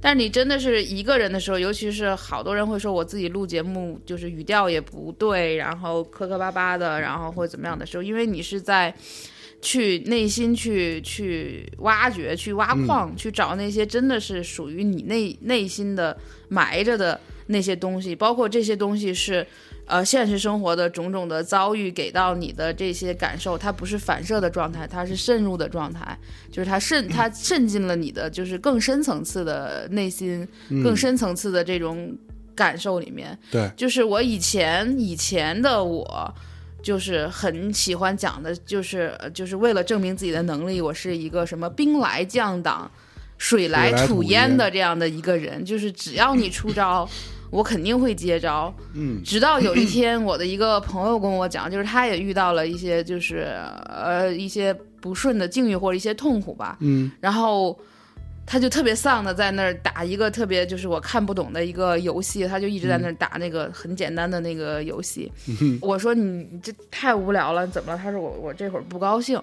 [0.00, 8.94] 但是你真的是一个人的时候，尤其是好多人会说我自己录节目就是语调也不对，然后磕磕巴巴的，然后或者怎么样的时候，因为你是在
[9.60, 16.16] 去内心去去挖掘、去挖矿、去找那些真的是属于你内内心的
[16.48, 19.46] 埋着的那些东西，包括这些东西是。
[19.90, 26.16] 呃，现实生活的种种的遭遇给到你的这些感受，它不是反射的状态，它是渗入的状态，
[26.48, 30.46] 就是它渗它 渗进了你的就是更深层次的内心，
[30.84, 32.16] 更深层次的这种
[32.54, 33.36] 感受里面。
[33.50, 36.32] 对，就是我以前以前的我，
[36.80, 42.88] 就是很喜欢讲的，就是呃就是为了证明自己的能力，我是一个什么兵来将挡，
[43.38, 47.08] 水来土淹的这样的一个人，就是只要你出招。
[47.50, 53.48] 我肯定会接招，嗯，直到有一天，我的一个朋友跟我讲， 就是他也遇到了一些，就是
[53.88, 57.76] 呃一些不顺的境遇或者一些痛苦吧，嗯，然后
[58.46, 65.30] 他就特别丧的在那儿打一个特别就是我看不懂的一个游戏，他就一直在那儿打那个很简单的那个游戏。
[65.80, 67.98] 我说你你这太无聊了，怎么了？
[67.98, 69.40] 他说我我这会儿不高兴。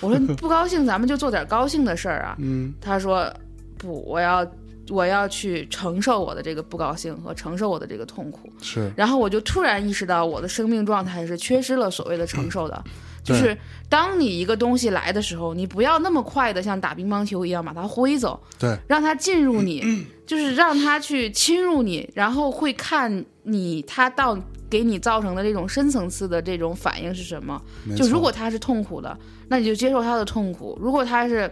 [0.00, 2.36] 我说不高兴，咱们就做点高兴的事儿啊。
[2.40, 3.32] 嗯，他说
[3.78, 4.44] 不，我要。
[4.90, 8.92] 我要去承受我的这个不高兴和承受我的这个痛苦，是。
[8.96, 12.84] 然后我就突然意识到，我的生命状态是缺失了所谓的承受的，
[13.22, 13.56] 就是
[13.88, 27.60] 当你一个东西来的时候，你不要那么快的像打乒乓球一样把它挥走，对，让它进入你， 就是让它去侵入你，然后会看你它到给你造成的这种深层次的这种反应是什么。
[27.96, 29.16] 就如果它是痛苦的，
[29.48, 31.50] 那你就接受它的痛苦；如果它是。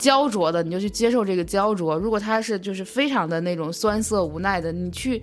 [0.00, 5.22] 焦灼的，你就去接受这个焦灼；如果他是就是非常的那种酸涩无奈的，你去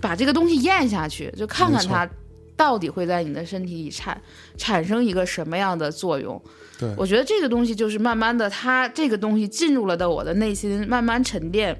[0.00, 2.08] 把这个东西咽下去，就看看它
[2.54, 4.20] 到底会在你的身体里产
[4.58, 6.40] 产生一个什么样的作用。
[6.78, 11.76] 对我觉得这个东西就是慢慢的，它这个东西进入了的我的内心，慢慢沉淀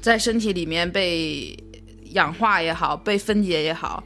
[0.00, 1.56] 在身体里面被
[2.12, 4.02] 氧化也好，被分解也好。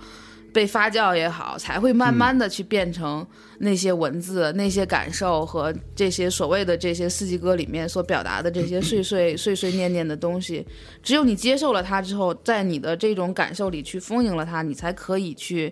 [0.52, 3.24] 被发酵也好，才会慢慢的去变成
[3.62, 10.66] 那些文字、那些感受和这些所谓的这些四季歌里面所表达的这些碎碎碎碎念念的东西。
[11.03, 15.70] 只有你接受了它之后，在你的这种感受里去丰盈了它，你才可以去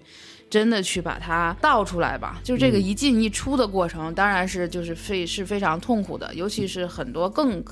[0.50, 2.38] 真的去把它倒出来吧。
[2.44, 7.64] 就是这个一进一出的过程，当然是就是非是非常痛苦的，尤其是很多更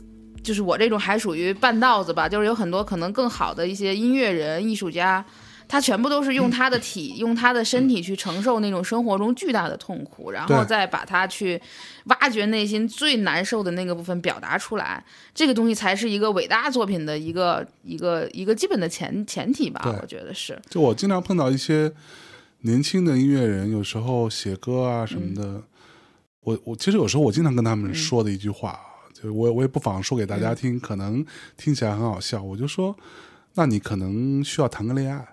[0.42, 5.22] 就是我这种还属于半道子吧，就是有很多可能更好的一些音乐人、艺术家。
[5.68, 11.60] 他全部都是用他的体，用他的身体去承受那种生活中巨大的痛苦，然后再把它去
[12.04, 15.04] 挖掘内心最难受的那个部分表达出来。
[15.34, 19.80] 这个东西才是一个伟大作品的一个一个一个基本的前前提吧？
[20.00, 20.60] 我觉得是。
[20.68, 21.92] 就我经常碰到一些
[22.60, 25.62] 年轻的音乐人，有时候写歌啊什么的，
[26.40, 28.78] 我我其实有时候我经常跟他们说的一句话，
[29.12, 31.24] 就我我也不妨说给大家听，可能
[31.56, 32.42] 听起来很好笑。
[32.42, 32.96] 我就说，
[33.54, 35.26] 那你可能需要谈个恋爱。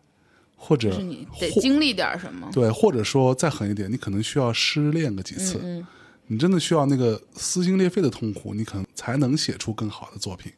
[0.66, 2.50] 或者你得经历点什么？
[2.54, 5.84] 对，或者说再狠一点，你可能需要失恋个几次，
[6.28, 10.50] 你真的需要那个撕心裂肺的痛苦，你可能才能写出更好的作品。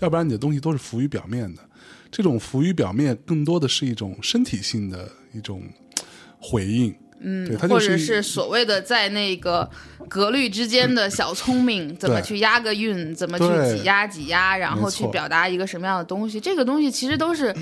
[0.00, 1.62] 要不然你的东西都是浮于表面的，
[2.10, 5.62] 这种浮于表面更多的是一种身体性的一种
[6.40, 6.92] 回应。
[7.26, 9.68] 嗯，或者是所谓的在那个
[10.08, 16.38] 格律之间的小聪明，怎么去押个韵，怎么去挤压挤压，然后去表达一个什么样的东西？
[16.38, 17.54] 这个东西其实都是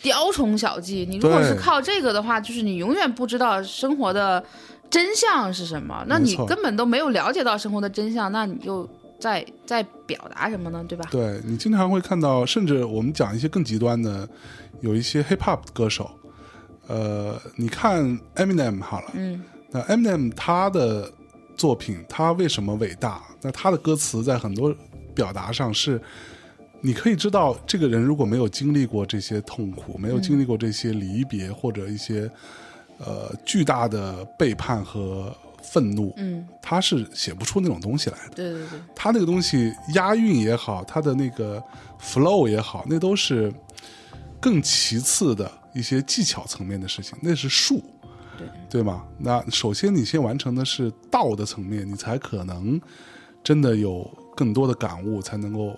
[0.00, 1.04] 雕虫小技。
[1.10, 4.42] 你如果是靠这个的话，就是你永远不知道生活的
[4.88, 10.84] 真相是什么，那你根本都没有了解到生活的真相，那你又在在表达什么呢？
[10.88, 11.04] 对吧？
[11.10, 14.28] 对你经常会看到，甚至我们讲一些更极端的，
[14.80, 16.08] 有一些 hip hop 歌手。
[16.88, 21.12] 呃，你看 Eminem 好了，嗯，那 Eminem 他的
[21.54, 23.22] 作品他为什么伟大？
[23.42, 24.74] 那他的歌词在很多
[25.14, 26.00] 表达上是，
[26.80, 32.30] 你可以知道，这个人如果没有经历过这些痛苦，没有经历过这些离别或者一些
[32.98, 38.34] 呃巨大的背叛和愤怒，嗯，他是写不出那种东西来的。
[38.34, 41.62] 对对对，他那个东西押韵也好，他的那个
[42.00, 43.52] flow 也好，那都是
[44.40, 45.52] 更其次的。
[45.72, 47.82] 一些技巧层面的事情，那是术，
[48.36, 49.04] 对对吗？
[49.18, 52.80] 那首先你先完成的是道的层面，你才可能
[53.44, 55.76] 真的有更多的感悟，才能够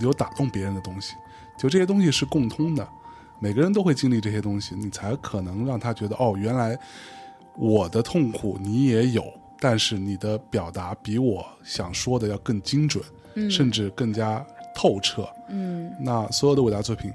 [0.00, 1.14] 有打动别人的东西。
[1.58, 2.86] 就这些东西是共通的，
[3.38, 6.78] 每个人都会经历这些东西，你才可能让他觉得哦，原来
[7.56, 9.22] 我的痛苦你也有，
[9.58, 13.04] 但是你的表达比我想说的要更精准，
[13.50, 15.28] 甚至更加透彻。
[15.50, 17.12] 嗯，那所有的伟大作品。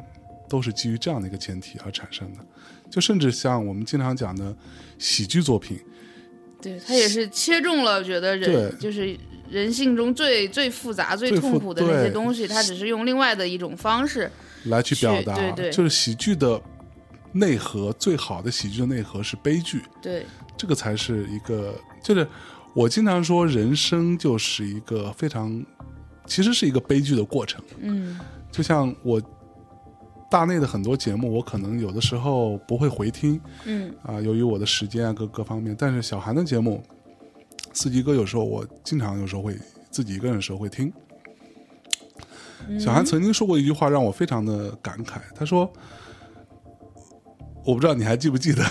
[0.49, 2.39] 都是基于这样的一个前提而产生的。
[2.89, 4.55] 就甚至像我们经常讲的
[4.97, 5.79] 喜剧作品，
[6.61, 9.17] 对他也是切中了，觉得人就是
[9.49, 14.31] 人性中最最复杂、最痛苦的那些东西，他只是用另外的一种方式。
[14.65, 15.71] 来去表达，对对。
[15.71, 16.59] 就是喜剧的
[17.33, 20.25] 内核，最好的喜剧的内核是悲剧，对，
[20.57, 22.27] 这个才是一个，就是
[22.73, 25.63] 我经常说，人生就是一个非常，
[26.25, 27.63] 其实是一个悲剧的过程。
[27.79, 28.19] 嗯。
[28.51, 29.21] 就像我
[30.29, 36.83] 大内的很多节目，我可能有的时候不会回听嗯啊、由于我的时间啊各各方面，但是小韩的节目，
[37.73, 39.55] 四季歌有时候我经常有时候会
[39.89, 40.91] 自己一个人的时候会听。
[42.79, 45.19] 小韩曾经说过一句话，让我非常的感慨。
[45.35, 45.71] 他说
[47.63, 48.63] ：“我不知道你还记不记得，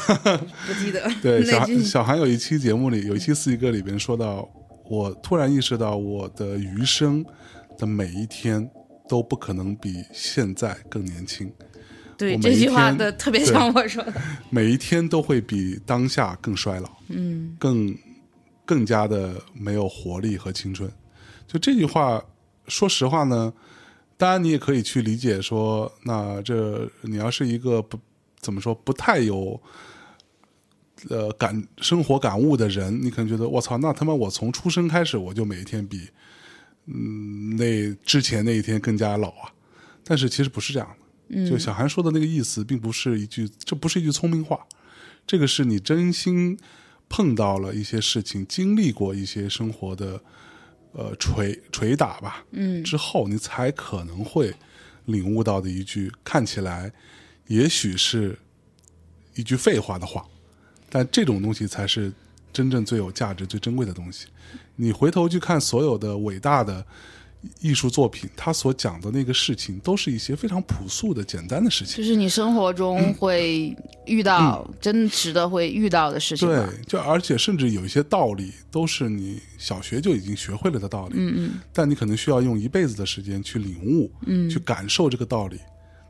[0.67, 4.49] 不记得 对， 小韩小韩有一期节目里，有一期四季歌里边说到，
[4.91, 7.25] 我突然意识到我的余生
[7.79, 8.69] 的每一天
[9.09, 11.53] 都不可能比现在更年轻，
[12.17, 14.15] 对这句话的特别像我说的。
[14.51, 17.95] 每一天都会比当下更衰老，嗯更
[18.65, 20.91] 更加的没有活力和青春。
[21.47, 22.25] 就这句话，
[22.67, 23.53] 说实话呢，
[24.17, 27.99] 当然你也可以去理解说，那这你要是一个不
[28.41, 29.61] 怎么说不太有
[31.11, 36.09] 呃感生活感悟的人，你可能觉得我操，那他妈我从出生开始我就每一天比
[36.87, 39.53] 嗯那之前那一天更加老啊。
[40.05, 40.97] 但是其实不是这样
[41.31, 44.67] 的，就小韩说的那个意思，并不是一句，这不是一句聪明话，
[45.27, 46.59] 这个是你真心
[47.09, 50.23] 碰到了一些事情，经历过一些生活的
[50.93, 52.85] 呃捶捶打吧，嗯。
[52.85, 54.55] 之后你才可能会
[55.07, 56.93] 领悟到的一句看起来
[57.47, 58.39] 也许是
[59.35, 60.27] 一句废话的话，
[60.91, 62.13] 但这种东西才是
[62.55, 64.29] 真正最有价值、最珍贵的东西。
[64.77, 66.85] 你回头去看所有的伟大的
[67.61, 72.03] 艺术作品，它所讲的那个事情，都是一些非常朴素的、简单的事情就。
[72.03, 76.49] 是你生活中会遇到、真实的会遇到的事情。
[76.49, 85.59] 对，就而且甚至有一些道理都是你小学就已经学会了的道理，嗯嗯但你可能需要用一辈子的时间去领悟，嗯去感受这个道理。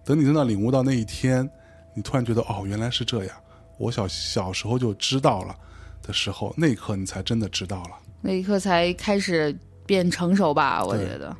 [0.04, 1.48] 等你真的领悟到那一天，
[1.94, 3.34] 你突然觉得哦，原来是这样，
[3.78, 5.56] 我小小时候就知道了
[6.06, 7.90] 的时候，那一刻你才真的知道了。
[8.20, 11.34] 那一刻才开始变成熟吧，我觉得。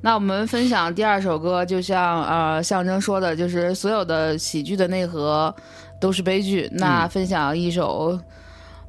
[0.00, 5.54] 那我们分享第二首歌，就像呃象征说的，就是所有的喜剧的内核
[6.00, 6.68] 都是悲剧。
[6.72, 8.18] 那分享一首。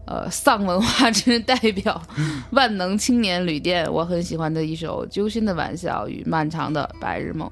[0.09, 2.01] 呃，丧文化之代表，
[2.51, 7.45] 万能青年旅店，我很喜欢的一首《揪心的玩笑与漫长的白日梦》。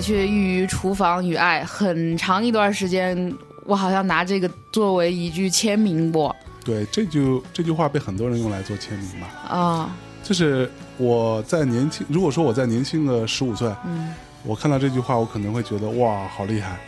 [0.00, 1.64] 却寓于厨房与爱？
[1.64, 3.34] 很长一段时间，
[3.64, 6.34] 我好像拿这个作为一句签名过
[6.64, 9.26] 对，这句这句话被很多人用来做签名吧。
[9.48, 9.96] 啊。
[10.22, 16.78] 就是我在年轻，如果说我在年轻的十五岁，嗯我看到这句话，我可能会觉得哇，好厉害，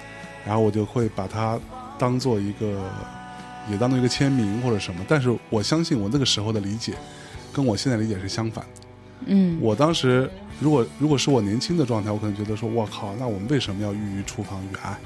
[0.46, 1.58] 然后我就会把它
[1.98, 2.82] 当做一个，
[3.70, 5.04] 也当做一个签名或者什么。
[5.06, 6.94] 但是我相信我那个时候的理解，
[7.52, 8.86] 跟我现在理解是相反的。
[9.26, 14.96] 嗯我当时如果如果是我年轻的状态，我可能觉得说，我靠，那我们为什么要寓于厨房与爱？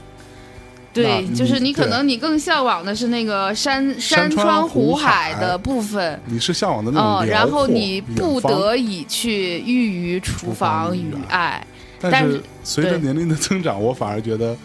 [0.93, 6.21] 对，就是你可能你更向往的是那个山山川川湖湖海海的部分。
[6.27, 11.65] 你是向往的那种嗯，辽阔然后你不得已去寓于厨厨房房与与爱，
[12.01, 14.57] 但是随着年龄的增长，我反而觉得，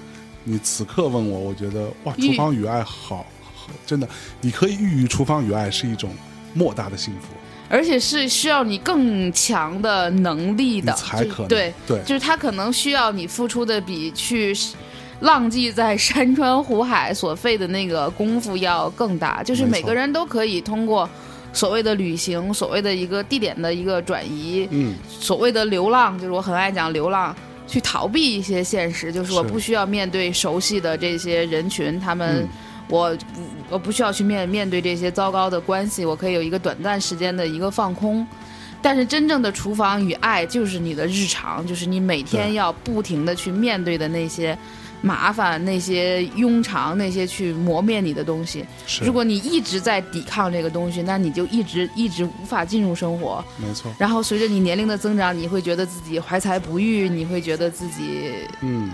[0.43, 4.09] 你此刻问我，我觉得哇，厨房与爱好，好真的，
[4.41, 6.09] 你可以寓于厨房与爱是一种
[6.55, 7.27] 莫大的幸福，
[7.75, 11.99] 而且是需要你更强的能力的，才可能对，对。
[12.03, 14.55] 就是他可能需要你付出的比去
[15.19, 19.43] 浪迹在山川湖海所费的那个功夫要更大。
[19.43, 21.09] 就是每个人都可以通过
[21.51, 27.35] 所谓的旅行，所谓的一个地点的一个转移，嗯，所谓的流浪，就是我很爱讲流浪。
[27.67, 32.49] 去逃避一些现实，就是我不需要面对熟悉的这些人群，他们嗯
[32.87, 38.25] 我不我不需要去面面对这些糟糕的关系，我可以有一个短暂时间的一个放空。
[38.81, 44.55] 但是真正的厨房与爱就是你的日常，就是你每天要不停的去面对的那些
[45.01, 48.63] 麻烦、那些庸常、那些去磨灭你的东西。
[48.85, 53.43] 是，如果你一直在抵抗这个东西，那你就一直一直无法进入生活。
[53.57, 58.91] 没错，然后随着你年龄的增长，你会觉得自己怀才不遇，你会觉得自己嗯，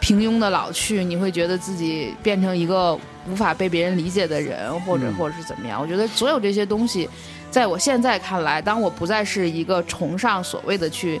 [0.00, 2.98] 平庸的老去，你会觉得自己变成一个
[3.28, 5.80] 无法被别人理解的人，或者嗯或者是怎么样？
[5.80, 7.08] 我觉得所有这些东西，
[7.50, 11.20] 在我现在看来，当我不再是一个崇尚所谓的去。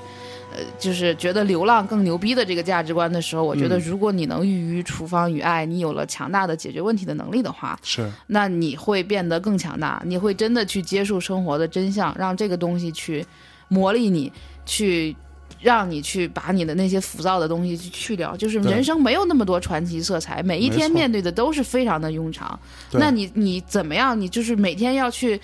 [0.56, 13.26] 呃，就是觉得流浪更牛逼的这个价值观的时候，我觉得嗯如果你能寓于厨房与爱，你有了强大的解决问题的能力的话，是，那你会变得更强大，你会真的去接受生活的真相，让这个东西去
[13.66, 14.32] 磨砺你，
[14.64, 15.16] 去
[15.64, 18.36] 让你去把你的那些浮躁的东西去去掉。
[18.36, 22.58] 就是人生没有那么多传奇色彩，每一天面对的都是非常的庸常。
[22.92, 24.20] 那你你怎么样？
[24.20, 25.40] 你就是每天要去。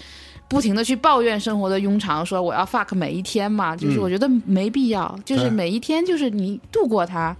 [0.50, 7.36] 不停的去抱怨生活的庸常，说我要 fuck 每一天嘛，就是嗯我觉得没必要，就是每一天就是你度过它，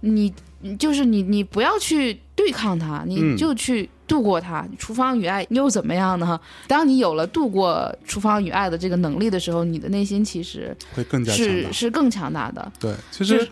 [0.00, 0.30] 你
[0.78, 4.66] 就是你你不要去对抗它，你嗯就去度过它。
[4.78, 6.38] 厨房与爱又怎么样呢？
[6.68, 11.52] 当你有了度过厨房与爱的这个能力的时候，你的内心其实会更加强大。
[11.52, 12.72] 是是更强大的。
[12.78, 13.48] 对，其实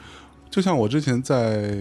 [0.50, 1.72] 就像我之前在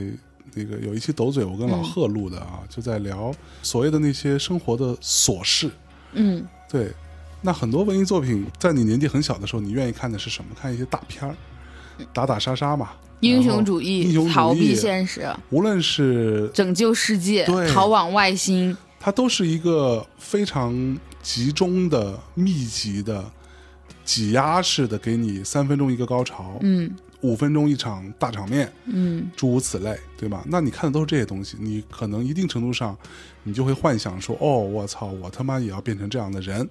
[0.54, 5.70] 那个有一期斗嘴，我跟老嗯贺录的啊，就在聊所谓的那些生活的琐事。
[6.14, 6.92] 嗯对，
[7.42, 10.56] 那很多文艺作品，在你年纪很小的时候，你愿意看的是什么？
[10.60, 11.36] 看一些大片儿，
[12.14, 12.92] 打打杀杀嘛。
[13.22, 18.76] 英雄主义，主义逃避现实，无论是拯救世界，逃往外星。
[19.00, 23.24] 它都是一个非常集中的、密集的、
[24.04, 26.90] 挤压式的，给你三分钟一个高潮，嗯
[27.22, 30.42] 五分钟一场大场面，嗯诸如此类，对吧？
[30.48, 32.98] 那你看的都是这些东西，你可能一定程度上，
[33.44, 36.68] 你就会幻想说，哦，我操，我他妈也要变成这样的人，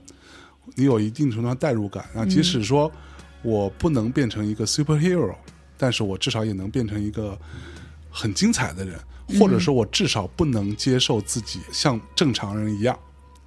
[0.75, 2.25] 你有一定程度上代入感啊。
[2.25, 2.91] 即使说
[3.43, 5.35] 我不能变成一个 superhero，
[5.79, 7.39] 但是我至少也能变成一个
[8.11, 8.99] 很精彩的人，
[9.39, 12.99] 或者说我至少不能接受自己像正常人一样，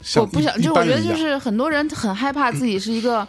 [0.02, 1.04] 像我不想，一就我觉得。
[1.04, 3.28] 就是很多人很害怕自己是一个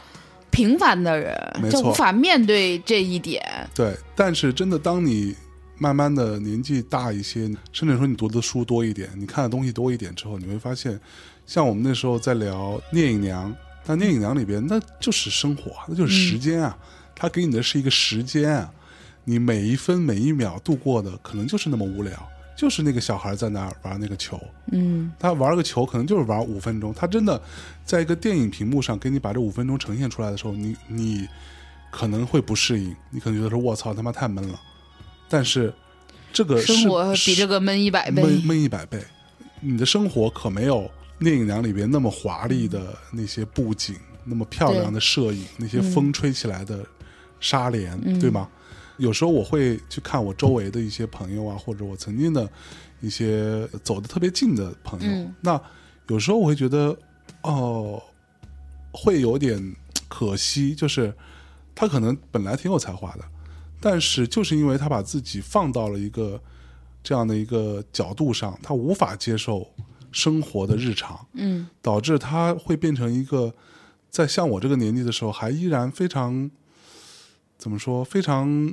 [0.50, 1.34] 平凡的人，
[1.70, 3.42] 就无法面对这一点。
[3.74, 5.34] 对，但是真的，当你
[5.78, 11.00] 慢慢的年纪大一些，甚至说你读的书多一点，你看的东西多一点之后，你会发现，
[11.46, 13.50] 像我们那时候在聊《聂隐娘》，
[13.86, 16.76] 那《聂隐娘》里边那就是生活，那就是时间啊，
[17.16, 18.72] 它给你的是一个时间啊，
[19.24, 22.12] 你每一分每一秒度过的可能就是那么无聊，
[22.56, 24.40] 就是那个小孩在那儿玩那个球，
[24.72, 25.12] 嗯。
[25.18, 27.40] 他玩个球可能就是玩五分钟，他真的
[27.84, 31.28] 在一个电影屏幕上给你把这五分钟呈现出来的时候，你你
[31.90, 34.60] 可能会不适应，你可能觉得说我操他妈太闷了，
[35.28, 35.72] 但是
[36.32, 38.22] 这个是生活比这个闷一百倍。
[38.22, 39.02] 闷闷一百倍，
[39.60, 40.80] 你的生活可没有
[41.18, 43.94] 《聂隐娘》里边那么华丽的那些布景，
[44.24, 46.84] 那么漂亮的摄影，那些风吹起来的
[47.38, 48.18] 纱帘，嗯。
[48.18, 48.48] 对吗？
[49.02, 52.48] 有时候我会去看我周围的一些朋友啊，或者我曾经的
[53.00, 55.34] 一些走的特别近的朋友，嗯。
[55.40, 55.60] 那
[56.06, 56.96] 有时候我会觉得，
[57.42, 58.00] 哦，
[58.92, 59.74] 会有点
[60.08, 61.12] 可惜，就是
[61.74, 63.24] 他可能本来挺有才华的，
[63.80, 66.40] 但是就是因为他把自己放到了一个
[67.02, 69.66] 这样的一个角度上，他无法接受
[70.12, 71.66] 生活的日常，嗯。
[71.82, 73.52] 导致他会变成一个
[74.10, 76.48] 在像我这个年纪的时候，还依然非常
[77.58, 78.72] 怎么说，非常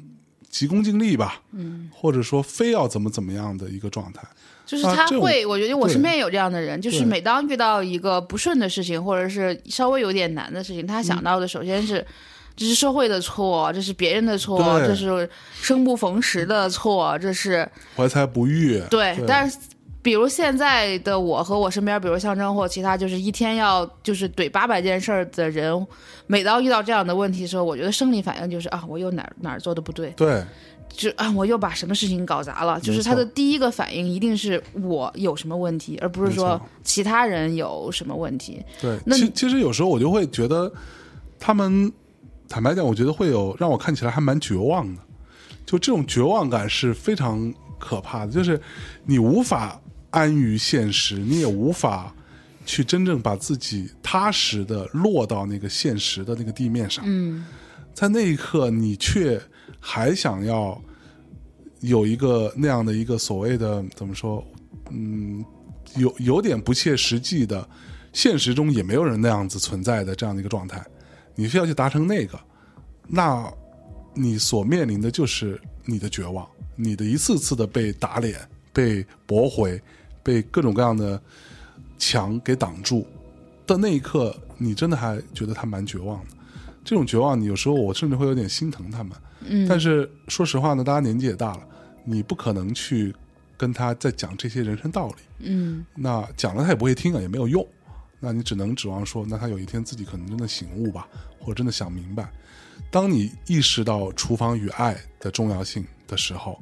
[0.50, 4.22] 急功近利吧，嗯，或者说非要怎么怎么样的一个状态。
[4.66, 12.06] 就是他会，我觉得我身边有这样的人，就是每当遇到一个不顺的事情，或者是稍微有点难的事情，他嗯想到的首先是。
[12.60, 15.30] 这是社会的错，这是别人的错，这是
[15.62, 19.18] 生不逢时的错，这是怀才不遇，对。
[19.26, 19.58] 但是，
[20.02, 25.86] 比如现在的我和我身边，比如象征或其他，就是一天要就是怼八百件事儿的人，
[26.26, 30.44] 每当遇到这样的问题的时候，我觉得生理反应就是啊，我又哪儿哪儿做的不对，对
[30.90, 32.80] 就啊，我又把什么事情搞砸了。
[32.80, 38.64] 就是他的第一个反应一定是我有什么问题，而不是说其他人有什么问题。
[38.82, 40.72] 对，那其其实有时候我就会觉得，
[41.38, 41.92] 他们
[42.48, 45.02] 坦白讲，我觉得会有让我看起来还蛮绝望的，
[45.66, 48.60] 就这种绝望感是非常可怕的，就是
[49.06, 49.80] 你无法
[50.12, 52.14] 安于现实，你也无法
[52.66, 57.04] 去真正把自己踏实的落到那个现实的那个地面上。
[57.08, 57.46] 嗯
[57.92, 59.42] 在那一刻，你却
[59.80, 60.82] 还想要
[61.82, 64.42] 有一个那样的一个所谓的怎么说，
[64.90, 65.44] 嗯，
[65.98, 67.68] 有有点不切实际的，
[68.14, 70.82] 现实中也没有人那样子存在的这样的一个状态，
[71.36, 72.40] 你非要去达成那个，
[73.06, 73.52] 那
[74.14, 76.48] 你所面临的就是你的绝望，
[76.78, 78.40] 你的一次次的被打脸、
[78.72, 79.82] 被驳回、
[80.24, 81.22] 被各种各样的
[81.98, 83.06] 墙给挡住
[83.66, 86.32] 的那一刻，你真的还觉得他蛮绝望的。
[86.84, 89.16] 这种绝望，你有时候我甚至会有点心疼他们。
[89.42, 91.62] 嗯，但是说实话呢，大家年纪也大了，
[92.04, 93.14] 你不可能去
[93.58, 95.16] 跟他再讲这些人生道理。
[95.40, 97.66] 嗯那讲了他也不会听啊，也没有用。
[98.20, 101.08] 那你只能指望说，那他有一天自己可能真的醒悟吧，
[101.40, 102.30] 或者真的想明白。
[102.92, 106.60] 当你意识到厨房与爱的重要性的时候，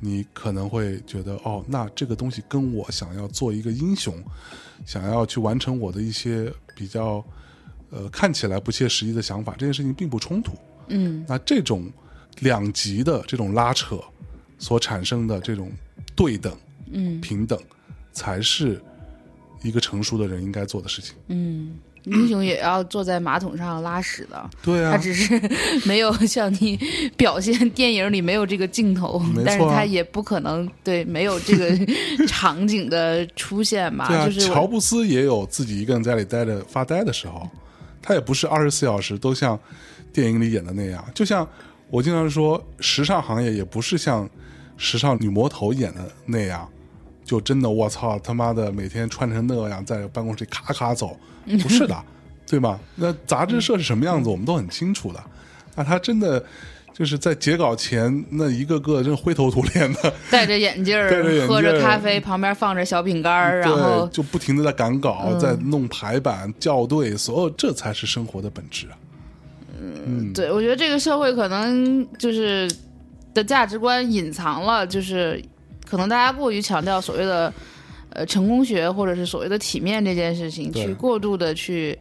[0.00, 4.14] 你可能会觉得，哦，那这个东西跟我想要做一个英雄，
[4.84, 7.24] 想要去完成我的一些比较，
[7.90, 10.52] 呃，看起来不切实际的想法，这件事情并不冲突。
[10.88, 11.90] 嗯那这种
[12.40, 13.98] 两极的这种拉扯
[14.58, 15.72] 所产生的这种
[16.14, 16.54] 对等、
[16.90, 17.58] 嗯平等，
[18.12, 18.82] 才是
[19.62, 21.14] 一个成熟的人应该做的事情。
[21.28, 21.74] 嗯，
[22.04, 24.50] 英雄也要坐在马桶上拉屎的。
[24.62, 25.40] 对啊，他只是
[25.86, 26.78] 没有 像你
[27.16, 31.70] 表现电影里没有这个镜头，啊但是他也不可能对没有这个
[32.28, 34.06] 场景的出现吧？
[34.08, 37.48] 对啊，就是乔布斯也有自己一个人在家里待着发呆的时候，
[38.02, 39.58] 他也不是二十四小时都像
[40.12, 41.04] 电影里演的那样。
[41.14, 41.48] 就像
[41.90, 44.28] 我经常说，时尚行业也不是像
[44.76, 46.68] 时尚女魔头演的那样，
[47.24, 51.16] 就真的我操他妈的每天穿成那样在办公室里咔咔走，
[51.62, 51.96] 不是的，
[52.46, 52.78] 对吧？
[52.96, 55.22] 那杂志社是什么样子，我们都很清楚的。
[55.74, 56.44] 那他真的。
[56.96, 60.96] 就是在截稿前那一个个真灰头土脸的， 戴着眼镜
[61.48, 68.94] 喝着咖啡，旁边放着小饼干儿，然后，就不停的在赶稿，嗯在弄排版、校对，所有这才是生活的本质啊！
[69.76, 72.70] 嗯，对，我觉得这个社会可能就是
[73.34, 75.42] 的价值观隐藏了，就是
[75.94, 77.52] 可能大家过于强调所谓的
[78.10, 81.96] 呃成功学或者是所谓的体面这件事情，去过度的去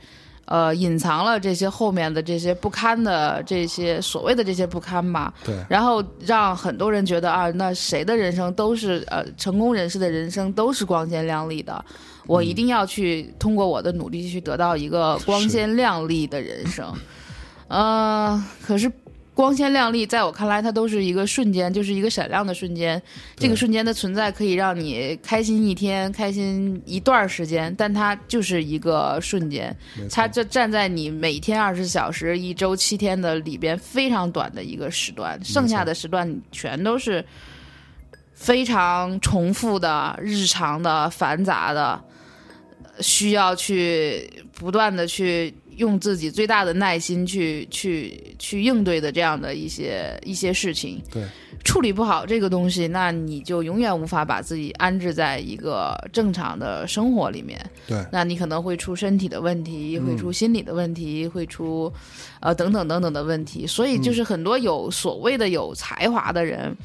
[0.46, 5.32] 呃隐藏了这些后面的这些不堪的这些所谓的这些不堪吧。
[5.46, 11.86] 对，然后让很多人觉得啊，那谁的人生都是呃成功人士的人生都是光鲜亮丽的，
[12.26, 16.91] 我一定要去通过我的努力去得到一个光鲜亮丽的人生。
[17.68, 18.91] 呃，可是
[19.34, 23.02] 光鲜亮丽在我看来，它都是一个瞬间，就是一个闪亮的瞬间。
[23.36, 29.76] 这个瞬间的存在可以让你开心一天，开心一段时间，但它就是一个瞬间。
[30.12, 37.26] 它就站在你每天二十小时、一周七天的里边非常短的一个时段，剩下的时段你全都是
[38.36, 42.00] 非常重复的、日常的、繁杂的，
[43.00, 51.01] 需要去不断的去用自己最大的耐心去去去应对的这样的一些一些事情。
[51.11, 51.24] 对，
[51.63, 57.59] 处理不好这个东西，那你就永远无法把自己安置在一个正常的生活里面。
[57.88, 61.91] 对，那你可能会出身体的问题，会出心理的问题，会出
[62.39, 63.65] 呃等等等等的问题。
[63.65, 66.76] 所以就是很多有所谓的有才华的人，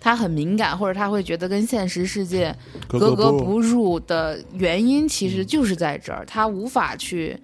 [0.00, 2.54] 他很敏感，或者他会觉得跟现实世界
[2.86, 7.36] 格格不入的原因，其实就是在这儿，他无法去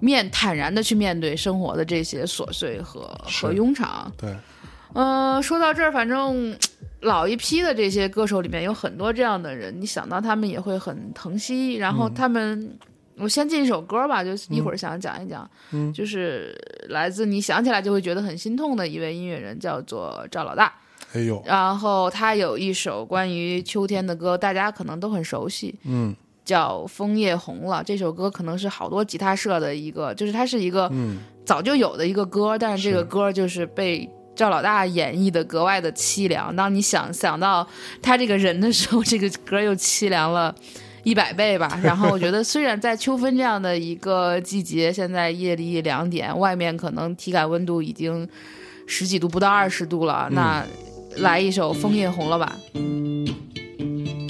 [0.00, 4.10] 面坦然的去面对生活的这些琐碎和和庸常。
[4.16, 4.36] 对，
[4.94, 6.56] 呃，说到这儿，反正
[7.00, 11.74] 老一批的这些歌手里面有很多这样的人，你想到他们也会很疼惜。
[11.74, 12.76] 然后他们，
[13.16, 16.56] 我先进一首歌吧，就一会儿想讲一讲，嗯就是
[16.88, 20.72] 来自你想起来就会觉得很心痛的一位音乐人，叫做赵老大。
[21.14, 26.14] 哎呦，然后他有一首关于秋天的歌，大家可能都很熟悉，嗯
[26.48, 27.76] 叫《枫叶红了》。
[27.84, 36.56] 这首歌可能是好多吉他社的一个，就是它是一个嗯，早就有的一个歌，但是这个歌就是被赵老大演绎的格外的凄凉。
[36.56, 37.68] 当你想想到
[38.00, 40.54] 他这个人的时候，这个歌又凄凉了
[41.02, 41.78] 一百倍吧。
[41.82, 48.26] 然后我觉得，虽然在秋分这样的一个季节，现在夜里两点，外面可能体感温度已经
[48.86, 50.64] 十几度，不到二十度了，那
[51.18, 52.56] 来一首《枫叶红了》吧。
[52.72, 54.27] 走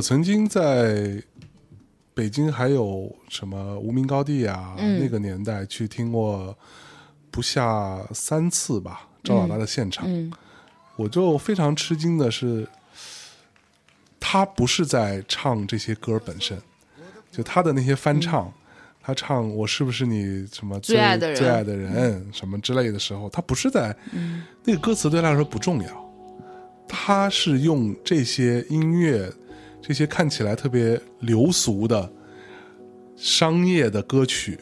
[0.00, 1.22] 我曾经在
[2.14, 4.98] 北京还有什么无名高地啊，嗯。
[4.98, 6.56] 那个年代去听过
[7.30, 10.32] 不下三次吧赵老大的现场，嗯。
[10.96, 12.66] 我就非常吃惊的是，
[14.18, 16.58] 他不是在唱这些歌本身，
[17.30, 18.50] 就他的那些翻唱。
[19.02, 21.36] 他唱“我是不是你什么嗯最爱的人？
[21.36, 23.94] 嗯最爱的人”什么之类的时候，他不是在、
[24.64, 26.12] 那个歌词对他来说不重要，
[26.88, 29.30] 他是用这些音乐，
[29.82, 32.10] 这些看起来特别流俗的
[33.16, 34.58] 商业的歌曲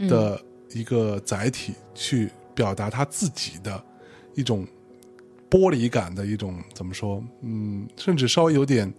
[0.00, 0.40] 的
[0.72, 3.82] 一个载体，去表达他自己的
[4.34, 4.66] 一种
[5.50, 7.22] 剥离感的一种怎么说？
[7.42, 8.92] 嗯，甚至稍微有点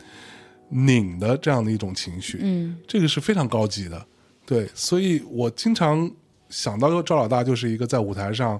[0.70, 2.40] 拧的这样的一种情绪。
[2.42, 4.06] 嗯这个是非常高级的，
[4.46, 6.10] 对，所以我经常
[6.50, 8.60] 想到赵老大就是一个在舞台上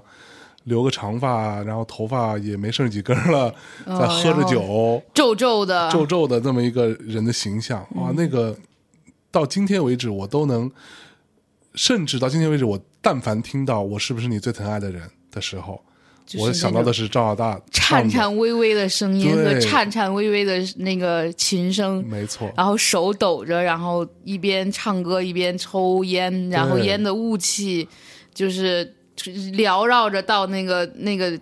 [0.64, 3.54] 留个长发，然后头发也没剩几根了，
[3.84, 8.56] 哦在喝着酒、皱皱的，皱皱的这么一个人的形象，哇，那个
[9.30, 10.70] 到今天为止我都能，
[11.74, 15.82] 甚至到今天为止，我但凡听到我是不是你最疼爱的人的时候，
[16.24, 27.88] 就是我想到的是赵老大的，颤颤巍巍的声音和颤颤巍巍的那个琴声，没错，然后手抖着，然后一边唱歌一边抽烟，然后烟的雾气
[28.32, 28.94] 就是
[29.54, 31.38] 缭绕着到那个那个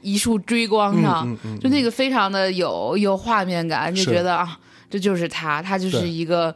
[0.00, 4.58] 一束追光上，就那个非常的有有画面感，就觉得啊，
[4.88, 6.54] 这就是他，他就是一个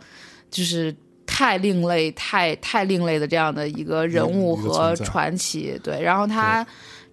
[0.51, 0.95] 就是。
[1.25, 6.01] 太另类，太太另类的这样的一个人物和传奇，对。
[6.01, 6.65] 然后他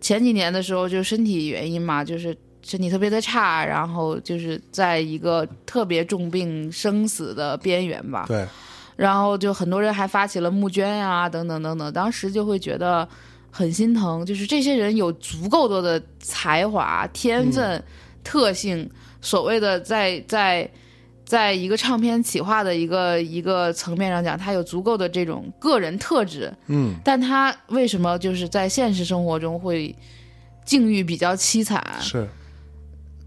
[0.02, 8.26] 前几年的时候就身体原因嘛，就是身体特别的差，然后就是在一个特别重病生死的边缘吧。
[8.28, 8.46] 对，
[8.98, 13.08] 然后就很多人还发起了募捐呀、等等等等，当时就会觉得
[13.52, 17.84] 很心疼，就是这些人有足够多的才华、天分、
[18.24, 18.90] 特性，
[19.22, 20.70] 所谓的在在。
[21.26, 29.96] 在一个唱片企划的一个一个层面上讲，他有足够的这种个人特质，嗯，但他为什么就是在现实生活中会
[30.66, 31.86] 境遇比较凄惨？
[32.02, 32.28] 是，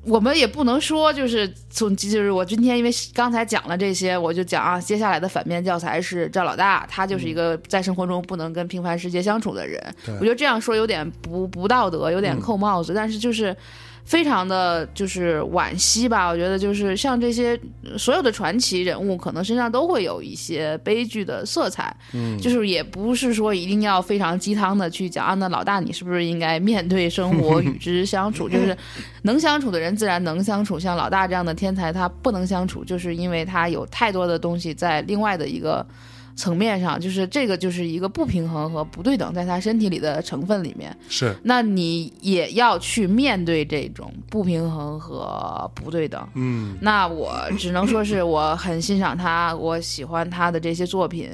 [0.04, 9.80] 我们也不能说就是从就是我今天因为刚才讲了这些，我就讲啊，接下来的反面教材是赵老大，他就是一个在生活中不能跟平凡世界相处的人。
[10.04, 13.56] 对我觉得这样说有点不不道德，有点扣帽子，但是就是。
[14.04, 28.48] 非常的就是惋惜吧，我觉得就是像这些呃所有的传奇人物，可能身上都会有一些悲剧的色彩，嗯，就是也不是说一定要非常鸡汤的去讲啊，那老大你是不是应该面对生活 与之相处？
[28.48, 28.76] 就是
[29.22, 35.86] 能相处的人自然能相处，像老大这样的天才他不能相处，就是因为他有太多的东西在另外的一个
[36.34, 40.96] 层面上，就是这个就是一个不平衡和不对等在他身体里的成分里面。
[41.08, 46.26] 是，那你也要去面对这种不平衡和不对等。
[46.34, 51.30] 嗯，那我只能说是我很欣赏他，我喜欢他的这些作品，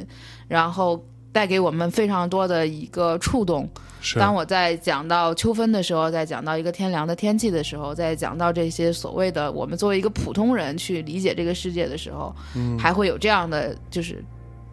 [0.49, 3.69] 然后带给我们非常多的一个触动。
[4.01, 14.25] 是，当我在讲到秋分的时候，在讲到一个天凉的天气的时候，在讲到这些所谓的我们作为一个普通人去理解这个世界的时候，嗯还会有这样的就是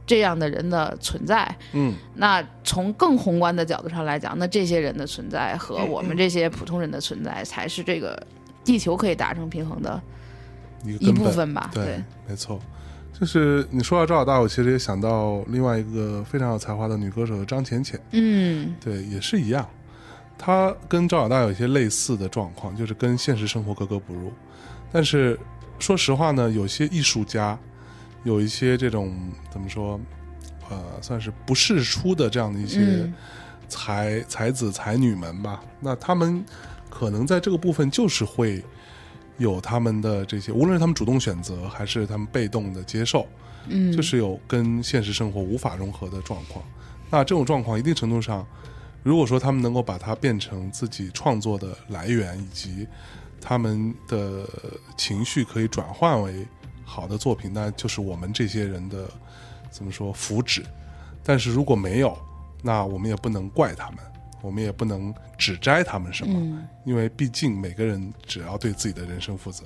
[0.05, 1.55] 这样的人的存在。
[1.73, 8.21] 嗯，那从更宏观的角度上来讲，那这些人的存在和我们这些普通人的存在，才是这个
[8.63, 10.01] 地球可以达成平衡的
[10.83, 11.69] 一一个部分吧？
[11.73, 12.59] 对，没错。
[13.17, 19.65] 就是你说到赵老大，我其实也想到另外一个非常有才华的女歌手张浅浅，嗯对，也是一样。
[20.37, 24.33] 她跟赵老大有一些类似的状况，就是跟现实生活格格不入。
[24.91, 25.39] 但是
[25.79, 27.57] 说实话呢，有些艺术家，
[28.25, 29.15] 有一些这种
[29.49, 29.97] 怎么说，
[30.69, 33.13] 呃，算是不世出的这样的一些嗯。
[33.67, 36.45] 才、才子才女们吧，那他们
[36.87, 38.63] 可能在这个部分就是会
[39.39, 43.25] 有他们的这些，无论是他们主动选择，还是他们被动的接受，
[43.67, 46.63] 嗯，就是有跟现实生活无法融合的状况。
[47.09, 48.45] 那这种状况，一定程度上，
[49.01, 52.87] 如果说他们能够把它变成自己创作的来源，以及
[53.41, 54.47] 他们的
[54.95, 56.45] 情绪可以转换为
[56.95, 59.05] 好的作品，那就是我们这些人的
[59.69, 60.63] 怎么说福祉。
[61.23, 62.17] 但是如果没有，
[62.63, 63.97] 那我们也不能怪他们，
[64.41, 69.65] 我们也不能指摘他们什么，嗯因为毕竟每个人只要对自己的人生负责。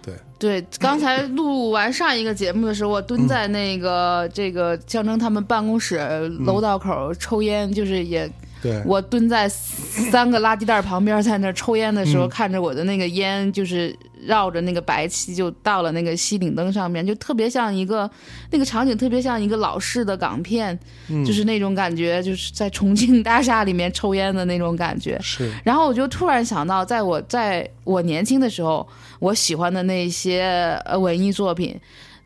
[0.00, 5.98] 对，对，刚才录完上一个节目的时候，我蹲在那个、这个象征他们办公室
[6.46, 8.30] 楼道口抽烟，就是也
[8.62, 13.94] 对，我蹲在三个垃圾袋旁边，在那抽烟的时候，嗯看着我的那个烟就是
[14.26, 18.10] 绕着那个白旗就到了那个西顶灯上面，就特别像一个
[18.50, 21.24] 那个场景，特别像一个老式的港片，嗯。
[21.24, 25.18] 就是那种感觉，就是在重庆大厦里面抽烟的那种感觉。
[25.20, 25.52] 是。
[25.64, 28.86] 然后我就突然想到，在我在我年轻的时候，
[29.18, 31.78] 我喜欢的那些呃文艺作品，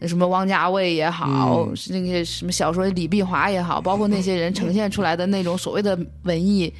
[0.03, 1.75] 什么汪家卫也好，嗯。
[1.91, 6.73] 那些什么小说李碧华也好， 包括那些人呈现出来的那种所谓的文艺，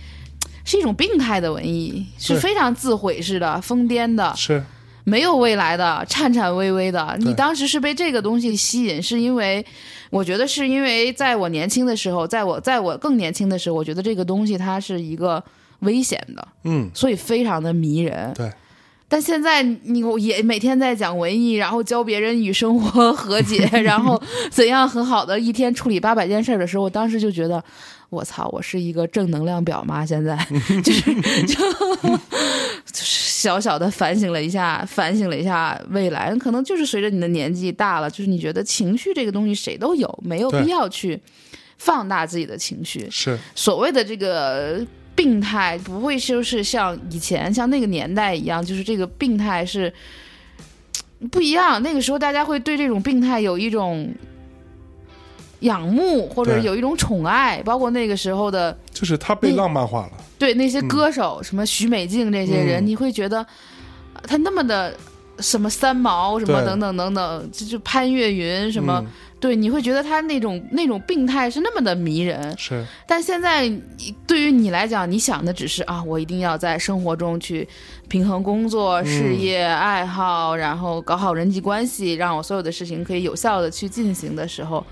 [0.65, 2.37] 是一种病态的文艺，是。
[2.37, 4.63] 非常自毁式的、疯癫的，是，
[5.05, 7.17] 没有未来的、颤颤巍巍的。
[7.21, 9.65] 你当时是被这个东西吸引，是因为
[10.11, 15.43] 我觉得是因为在我年轻的时候，在我在我更年轻的时候，我觉得这个东西它是一个
[15.81, 16.49] 危险的。
[16.65, 18.33] 嗯，所以非常的迷人。
[18.35, 18.51] 对，
[19.09, 27.63] 但现在你我也每天在讲文艺，然后教别人与生活和解， 然后怎样很好的一天处理八百件事儿的时候，我当时就觉得，
[28.13, 30.05] 我操，我是一个正能量表吗？
[30.05, 30.37] 现在
[30.85, 31.15] 就是
[31.49, 31.55] 就
[32.93, 41.19] 就是小小的反省了一下，反省了一下未来，可能就是随着你的年纪大了，就是你觉得情绪这个东西谁都有，没有必要去
[41.79, 43.09] 放大自己的情绪。
[43.11, 44.87] 是，所谓的这个
[45.17, 49.91] 病态，不会就是像以前像那个年代一样，就是这个病态是
[51.31, 51.83] 不一样。
[51.83, 54.15] 那个时候大家会对这种病态有一种
[55.63, 60.87] 仰慕，或者有一种宠爱，包括那个时候的就是他被浪漫化了，对那些嗯。
[60.89, 62.87] 歌手，什么许美静这些人，嗯。
[62.87, 63.39] 你会觉得
[64.15, 64.95] 呃他那么的。
[65.39, 69.11] 什么三毛什么等等等等，就就潘越云什么，嗯。
[69.41, 73.69] 对，你会觉得他那种那种病态是那么的迷人，是，但现在
[74.27, 77.67] 对于你来讲，你想的只是啊，我一定要在生活中去
[78.09, 84.85] 平衡工作、事业、爱好，然后搞好人际关系，让我所有的事情可以有效的去进行的时候，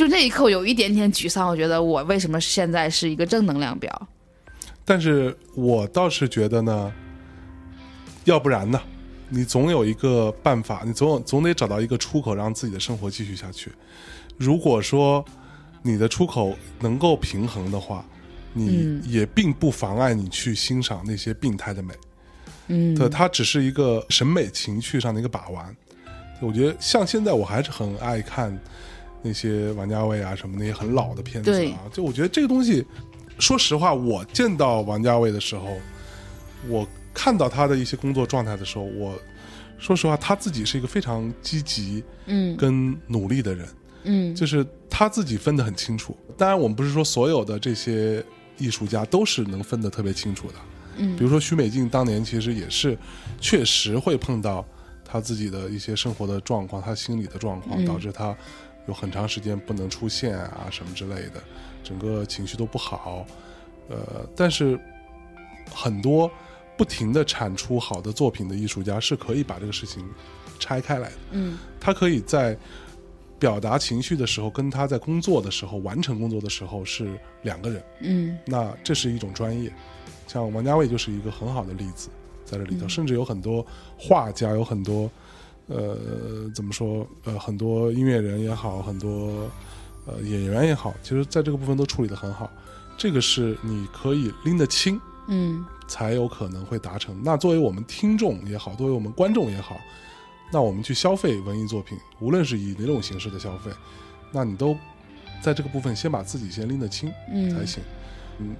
[0.00, 1.46] 就那一刻有一点点沮丧。
[1.46, 4.08] 我觉得我为什么现在是一个正能量表？
[4.82, 6.90] 但是我倒是觉得呢，
[8.24, 8.80] 要不然呢，
[9.28, 13.70] 你总有一个办法，你总有总得找到一个出口，让自己的生活继续下去。
[14.38, 15.22] 如果说
[15.82, 18.02] 你的出口能够平衡的话，
[18.54, 21.92] 你嗯也并不妨碍你去欣赏那些病态的美。
[22.68, 25.76] 嗯，对，它只是一个审美情趣上的一个把玩。
[26.40, 28.58] 我觉得像现在我还是很爱看
[29.22, 32.84] 那些王家卫啊什么那些很老的片子啊，就我觉得这个东西，
[33.38, 35.76] 说实话，我见到王家卫的时候，
[36.68, 39.18] 我看到他的一些工作状态的时候，我
[39.78, 43.68] 说实话，他自己是一个非常积极嗯跟努力的人。
[44.02, 46.16] 嗯就是他自己分得很清楚。
[46.34, 48.24] 当然，我们不是说所有的这些
[48.56, 50.54] 艺术家都是能分得特别清楚的。
[50.96, 52.96] 嗯比如说许美静当年其实也是
[53.40, 54.64] 确实会碰到
[55.04, 58.34] 他自己的一些生活的状况，他心理的状况，嗯导致他
[58.86, 61.42] 有很长时间不能出现啊什么之类的，
[61.82, 63.26] 整个情绪都不好。
[63.88, 64.78] 呃，但是
[65.72, 66.30] 很多
[66.76, 70.08] 不停的产出好的作品的艺术家是可以把这个事情
[70.58, 71.16] 拆开来的。
[71.32, 72.56] 嗯他可以在
[73.38, 77.82] 表达情绪的时候，跟他在工作的时候、完成工作的时候是两个人。
[78.00, 79.72] 嗯那这是一种专业，
[80.26, 82.10] 像王家卫就是一个很好的例子，
[82.44, 83.66] 在这里头，甚至有很多
[83.98, 85.10] 画家，有很多
[85.70, 89.48] 呃怎么说呃很多音乐人也好，很多
[90.06, 92.50] 呃演员也好，其实在这个部分都处理得很好。
[92.98, 97.18] 这个是你可以拎得清，嗯才有可能会达成。
[97.24, 99.80] 那作为我们听众也好，作为我们观众也好，
[100.52, 103.70] 那我们去消费文艺作品，无论是以哪种形式的消费，
[104.32, 104.76] 那你都
[105.40, 107.82] 在这个部分先把自己先拎得清嗯才嗯行。
[108.38, 108.54] 嗯，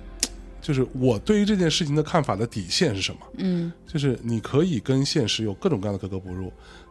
[0.63, 3.21] 就是我对于这件事情的看法的底线是什么？
[3.37, 6.51] 嗯就是你可以跟现实有各种各样的格格不入，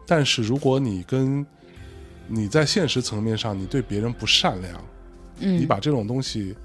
[0.09, 1.45] 但是如果你跟
[2.27, 4.83] 你在现实层面上你对别人不善良，
[5.37, 6.55] 嗯，你把这种东西，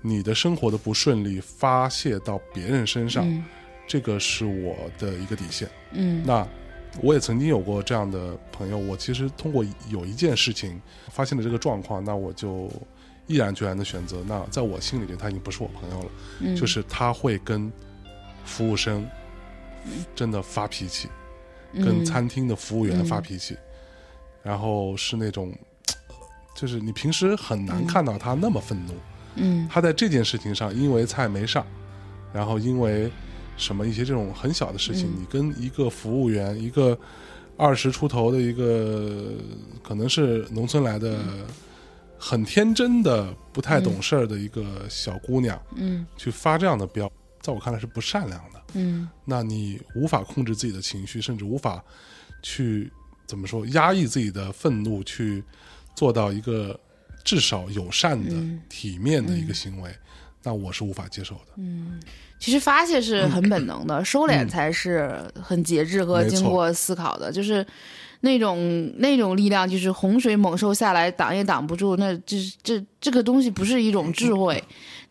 [0.00, 3.44] 你的生活的不顺利发泄到别人身上，嗯。
[3.88, 5.68] 这个是我的一个底线。
[5.90, 6.22] 嗯。
[6.24, 6.46] 那
[7.02, 10.80] 我也曾经有过这样的朋友，我其实通过有一件事情
[11.10, 12.70] 发现了这个状况，那我就
[13.26, 16.54] 毅然决然的选择，那在我心里面他已经不是我朋友了，嗯。
[16.54, 17.70] 就是他会跟
[18.44, 19.04] 服务生
[20.14, 21.08] 真的发脾气，
[21.74, 22.04] 跟嗯。
[22.04, 23.56] 餐厅的服务员发脾气，
[24.42, 25.52] 然后是那种。
[26.54, 28.92] 就是你平时很难看到他那么愤怒，
[29.36, 29.66] 嗯。
[29.72, 31.66] 他在这件事情上，因为菜没上，
[32.30, 33.10] 然后因为
[33.56, 35.16] 什么一些这种很小的事情，嗯。
[35.20, 36.96] 你跟一个服务员，一个
[37.56, 39.32] 二十出头的一个
[39.82, 41.18] 可能是农村来的，
[42.18, 46.06] 很天真的、不太懂事儿的一个小姑娘，嗯。
[46.18, 47.10] 去发这样的飙，
[47.42, 48.62] 在我看来是不善良的。
[48.74, 51.82] 嗯那你无法控制自己的情绪，甚至无法
[52.42, 52.90] 去
[53.26, 55.42] 怎么说压抑自己的愤怒，去
[55.94, 56.78] 做到一个
[57.22, 59.94] 至少友善的、嗯体面的一个行为，
[60.42, 61.52] 那我是无法接受的。
[61.56, 62.00] 嗯
[62.38, 67.30] 其实发泄是很本能的， 收敛才是很节制和经过思考的。
[67.30, 67.64] 就是
[68.22, 71.94] 那种那种力量，就是洪水猛兽下来挡也挡不住。
[71.96, 74.60] 那这这这个东西不是一种智慧，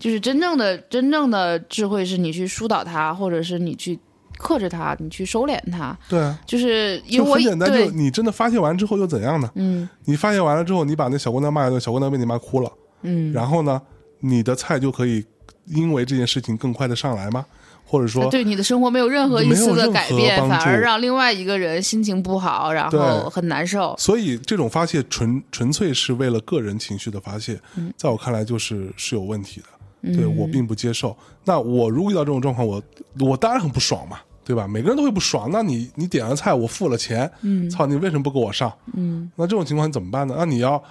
[0.02, 3.98] 就是真正的真正的智慧是你去疏导他，或者是你去
[4.40, 5.96] 克制他，你去收敛他。
[6.10, 9.50] 对啊，就是因为我很简单，就你真的发泄完之后又怎样呢？
[9.56, 12.72] 嗯你发泄完了之后，你把那小姑娘骂一顿，小姑娘被你骂哭了，
[13.04, 13.80] 嗯，然后呢，
[14.20, 15.24] 你的菜就可以
[15.68, 17.46] 因为这件事情更快的上来吗？
[17.84, 23.94] 或者说，对你的生活没有任何一丝的改变，反而让另外一个人心情不好，然后很难受。
[23.98, 29.68] 所以这种发泄纯纯粹是为了个人情绪的发泄，嗯在我看来就是是有问题的，
[30.02, 31.16] 对我并不接受。
[31.46, 32.82] 那我如果遇到这种状况，我
[33.20, 34.68] 我当然很不爽嘛，对吧？
[34.68, 35.50] 每个人都会不爽。
[35.52, 38.72] 那你你点了菜，我付了钱，嗯，操，你为什么不给我上？
[38.94, 40.36] 嗯，那这种情况你怎么办呢？
[40.38, 40.84] 那你要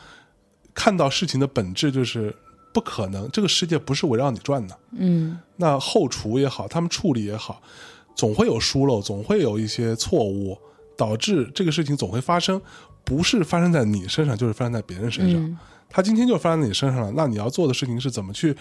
[0.73, 2.35] 看到事情的本质，就是
[2.73, 4.79] 不可能，这个世界不是围绕你转的。
[4.93, 7.61] 嗯那后厨也好，他们处理也好，
[8.15, 10.57] 总会有疏漏，总会有一些错误，
[10.97, 12.61] 导致这个事情总会发生，
[13.05, 15.43] 不是发生在你身上，就是发生在别人身上。
[15.43, 15.59] 嗯
[15.93, 18.57] 他今天就发生在你身上了，那你要做的事情是怎么去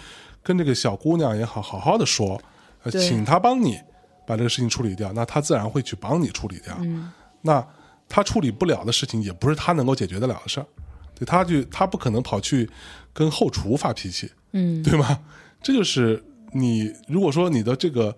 [0.49, 2.41] 跟这个小姑娘也好，好好的说，
[2.81, 3.79] 呃，请她帮你
[4.25, 6.75] 把这个事情处理掉，那她自然会去帮你处理掉。
[6.79, 7.11] 嗯
[7.43, 7.63] 那
[8.07, 10.65] 她处理不了的事情，也不是她能够解决得了的事儿，
[11.13, 12.67] 对她去，他不可能跑去
[13.13, 15.19] 跟后厨发脾气，嗯对吗？
[15.61, 18.17] 这就是你如果说你的这个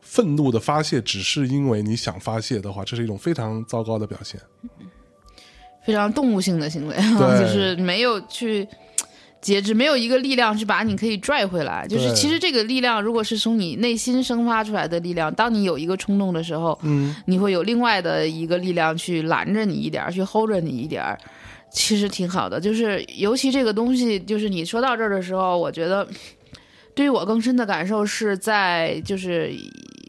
[0.00, 4.40] 愤怒的发泄只是因为你想发泄的话，这是一种非常糟糕的表现。
[5.84, 8.66] 非常动物性的行为，就是没有去
[9.44, 11.86] 节制，没有一个力量去把你可以拽回来。
[11.86, 21.18] 就是其实这个力量，如果是从你内心生发出来的力量，当你有一个冲动的时候，嗯，你会有另外的一个力量去拦着你一点儿，去 hold 着你一点儿。
[21.70, 26.08] 其实挺好的，就是尤其这个东西，就是你说到这儿的时候，我觉得
[26.94, 29.52] 对于我更深的感受是在就是。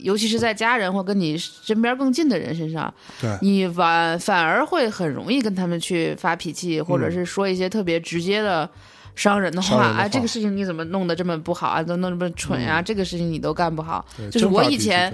[0.04, 8.70] 尤其是在家人或跟你身边更近的人身上，对，你反反而会很容易跟他们去发脾气，或者是说一些特别直接的。
[9.16, 11.82] 伤人的话啊，这个事情你怎么弄得这么不好啊？
[11.82, 14.06] 都弄得这么蠢呀、这个事情你都干不好。
[14.32, 15.14] 就是我以前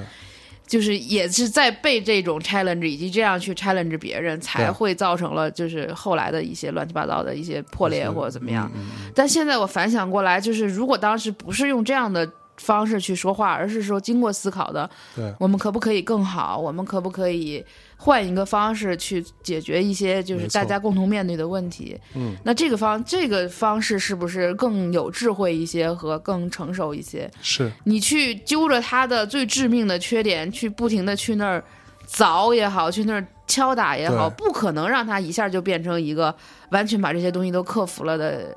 [0.66, 8.72] 就是也是在被这种 challenge 以及这样去 challenge 别人，才会造成了就是后来的一些乱七八糟的一些破裂或者怎么样。
[9.14, 12.30] 但现在我反想过来，就是如果当时不是用这样的
[12.62, 16.58] 方式去说话，而是说经过思考的，对我们可不可以更好？
[16.58, 17.66] 我们可不可以
[17.98, 22.00] 换一个方式去解决一些就是大家共同面对的问题？
[22.16, 27.30] 嗯，那这个方这个方式是不是更有智慧一些和更成熟一些？
[27.42, 31.64] 是你去揪着他的最致命的缺点，去不停的去那儿
[32.08, 36.36] 凿也好，去那儿敲打也好，不可能让他一下就变成一个
[36.70, 38.56] 完全把这些东西都克服了的。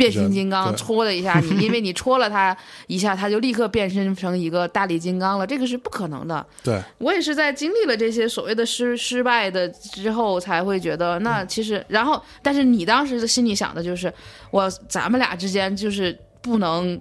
[0.00, 6.44] 变形金刚戳了一下你，因为你戳了他一下，他就立刻变身成一个大力金刚了，这个是不可能的。
[6.64, 14.12] 对，我也是在经历了这些所谓的失失败的之后，才会觉得那其实，然后，但是你当时的心里想的就是，
[14.50, 16.98] 我咱们俩之间就是不能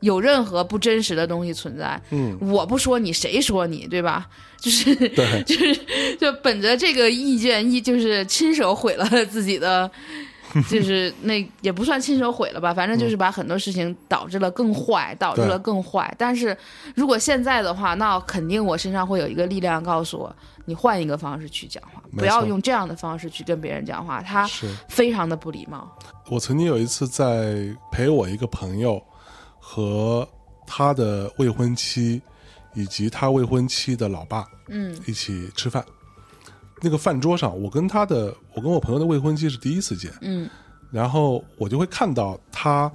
[0.00, 2.00] 有任何不真实的东西存在。
[2.10, 4.26] 嗯，我不说你，谁说你，对吧？
[4.58, 9.90] 就是对，就是就本着这个意见，一就是亲手毁了自己的。
[10.68, 16.12] 就是那也不算亲手毁了吧，反正就是把很多事情导致了更坏，导致了更坏。
[16.18, 16.56] 但是
[16.94, 20.34] 如果现在的话，那肯定我身上会有一个力量告诉我，
[20.64, 25.90] 你换一个方式去讲话，不要用这样的方式去跟别人讲话，他是非常的不礼貌。
[26.30, 29.02] 我曾经有一次在陪我一个朋友
[29.58, 30.28] 和
[30.66, 32.20] 他的未婚妻
[32.74, 35.84] 以及他未婚妻的老爸，嗯一起吃饭。
[36.80, 40.48] 那个饭桌上，我跟他的，我跟我朋友的未婚妻是第一次见，嗯。
[40.90, 42.90] 然后我就会看到他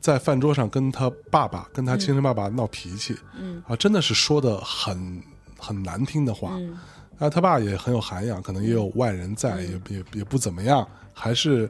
[0.00, 3.62] 在饭桌上跟他爸爸、跟他亲生爸爸闹脾气，嗯。
[3.66, 5.22] 啊，真的是说的很
[5.58, 6.52] 很难听的话。
[6.54, 6.76] 嗯。
[7.20, 11.68] 那他爸也很有涵养，可能也有外人在，也也也不怎么样，还是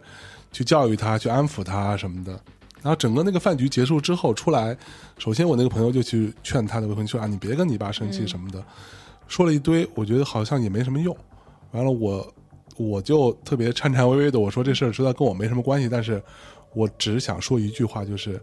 [0.53, 2.33] 去教育他、去安抚他什么的。
[2.81, 4.77] 然后整个那个饭局结束之后出来，
[5.17, 8.63] 首先我那个朋友就去劝他的未婚妻说啊，你别跟你爸生气什么的，
[9.29, 11.17] 说了一堆，我觉得好像也没什么用。
[11.71, 12.35] 完了我
[12.77, 16.23] 我就特别颤颤巍巍的我说这事儿知道跟我没什么关系，但是
[16.75, 18.41] 我只想说一句话，就是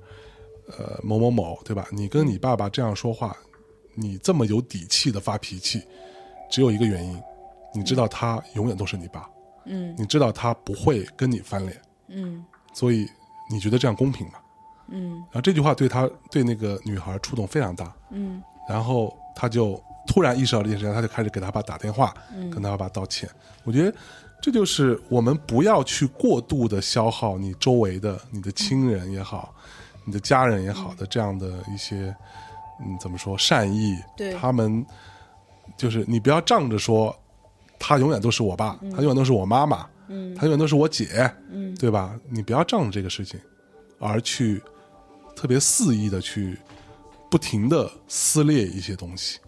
[0.78, 1.88] 呃某某某对吧？
[1.92, 3.36] 你跟你爸爸这样说话，
[3.96, 5.82] 你这么有底气的发脾气，
[6.52, 7.20] 只有一个原因，
[7.74, 9.28] 你知道他永远都是你爸，
[9.66, 13.08] 嗯你知道他不会跟你翻脸，嗯所以
[13.50, 14.34] 你觉得这样公平吗？
[14.90, 22.49] 嗯然后这句话对他对那个女孩触动非常大，嗯然后他就突然意识到这件事情，他就开始给他爸打电话，嗯。
[22.49, 23.30] 跟他爸道歉。
[23.64, 23.97] 我觉得
[24.41, 29.53] 这就是我们不要去过度的消耗你周围的你的亲人也好，
[30.06, 32.16] 你的家人也好的这样的一些，
[32.82, 34.34] 嗯，怎么说善意，对。
[34.34, 34.86] 他们
[35.76, 37.16] 就是你不要仗着说
[37.80, 42.16] 他永远都是我爸，他永远都是我妈妈，嗯，他永远都是我姐，嗯，对吧？
[42.30, 43.39] 你不要仗着这个事情
[43.97, 44.62] 而去
[45.36, 46.58] 特别肆意的去
[47.32, 49.39] 不停的撕裂一些东西，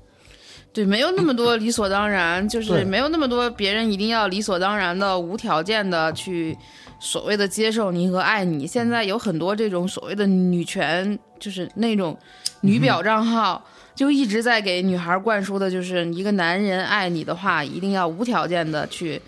[0.78, 6.56] 对，没有那么多理所当然，就是没有那么多别人一定要理所当然的、无条件的去
[7.00, 8.68] 所谓的接受你和爱你。
[8.68, 12.16] 现在有很多这种所谓的女权，就是那种
[12.62, 13.66] 女表账号，
[13.96, 19.20] 就一直在给女孩灌输的，就是一个男人爱你的话，一定要无条件的去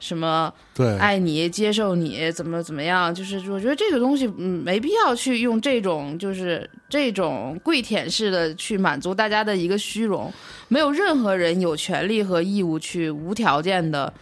[0.00, 3.14] 什么对，爱你、接受你，怎么怎么样？
[3.14, 10.32] 就是我觉得这个东西，嗯，没必要去用这种就是这种跪舔式的去满足大家的一个虚荣。
[10.66, 14.12] 没有任何人有权利和义务去无条件的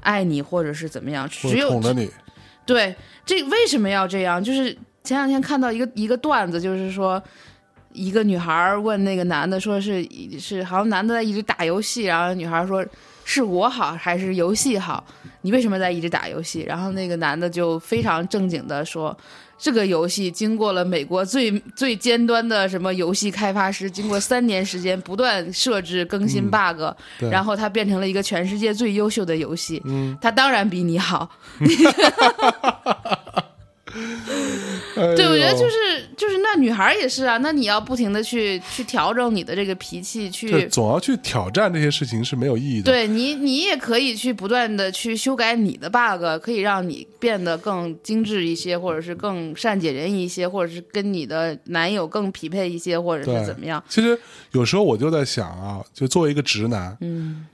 [0.00, 1.28] 爱你，或者是怎么样。
[1.28, 2.10] 只有宠着你，
[2.66, 2.92] 对
[3.24, 4.42] 这为什么要这样？
[4.42, 7.22] 就是前两天看到一个一个段子，就是说。
[7.94, 10.06] 一个女孩问那个男的，说是
[10.38, 12.84] 是好像男的在一直打游戏，然后女孩说
[13.30, 15.04] 是我好还是游戏好？
[15.42, 16.64] 你为什么在一直打游戏？
[16.66, 19.14] 然后那个男的就非常正经的说，
[19.58, 26.80] 这个游戏经过了美国最最尖端的什么游戏开发师，经过三年时间不断设置更新 bug，、
[27.18, 29.82] 对然后它变成了一个全世界最优秀的游戏。
[29.84, 31.28] 嗯，它当然比你好。
[34.94, 42.84] 对对，我觉得就是就是那女孩也是啊，那你要不停的去去调整你的这个脾气，去总要去挑战这些事情是没有意义的。
[42.84, 53.82] 对你你也可以去不断的去修改你的 bug，可以让你变得更精致一些，或者是更善解人意一些，或者是跟你的男友更匹配一些，或者是怎么样？
[53.88, 54.18] 其实
[54.52, 57.46] 有时候我就在想啊，就作为一个直男，嗯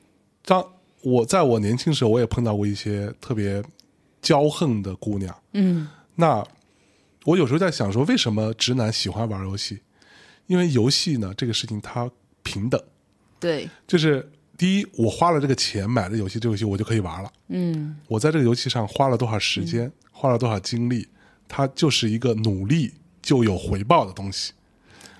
[0.44, 0.64] 当
[1.02, 3.62] 我在我年轻时候，我也碰到过一些特别
[4.22, 5.34] 骄横的姑娘。
[5.52, 6.44] 嗯那
[7.24, 9.80] 我有时候在想说，为什么直男喜欢玩游戏？
[10.46, 12.10] 因为游戏呢，这个事情它
[12.42, 12.78] 平等，
[13.40, 17.32] 对，就是第一，我花了这个钱买了游戏，这个游戏我就可以玩了。
[17.48, 21.08] 嗯我在这个游戏上花了多少时间，花了多少精力，
[21.48, 22.92] 它就是一个努力
[23.22, 24.52] 就有回报的东西。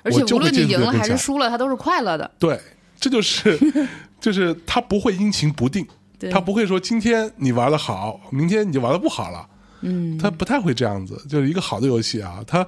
[0.03, 2.31] 而且无论你赢了还是输了，它都是快乐的。
[2.39, 2.61] 对，
[3.01, 3.59] 这就是
[4.21, 5.87] 就是他不会阴晴不定，
[6.19, 9.49] 对他不会说今天你玩的好，明天你就玩的不好了。
[9.85, 11.23] 嗯，他不太会这样子。
[11.29, 12.67] 就是一个好的游戏啊，它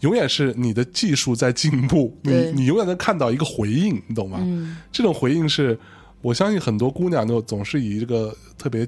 [0.00, 4.38] 永远是你的技术在进步，你你永远能看到一个回应，你懂吗？
[4.42, 5.78] 嗯这种回应是
[6.20, 8.86] 我相信很多姑娘都总是以这个特别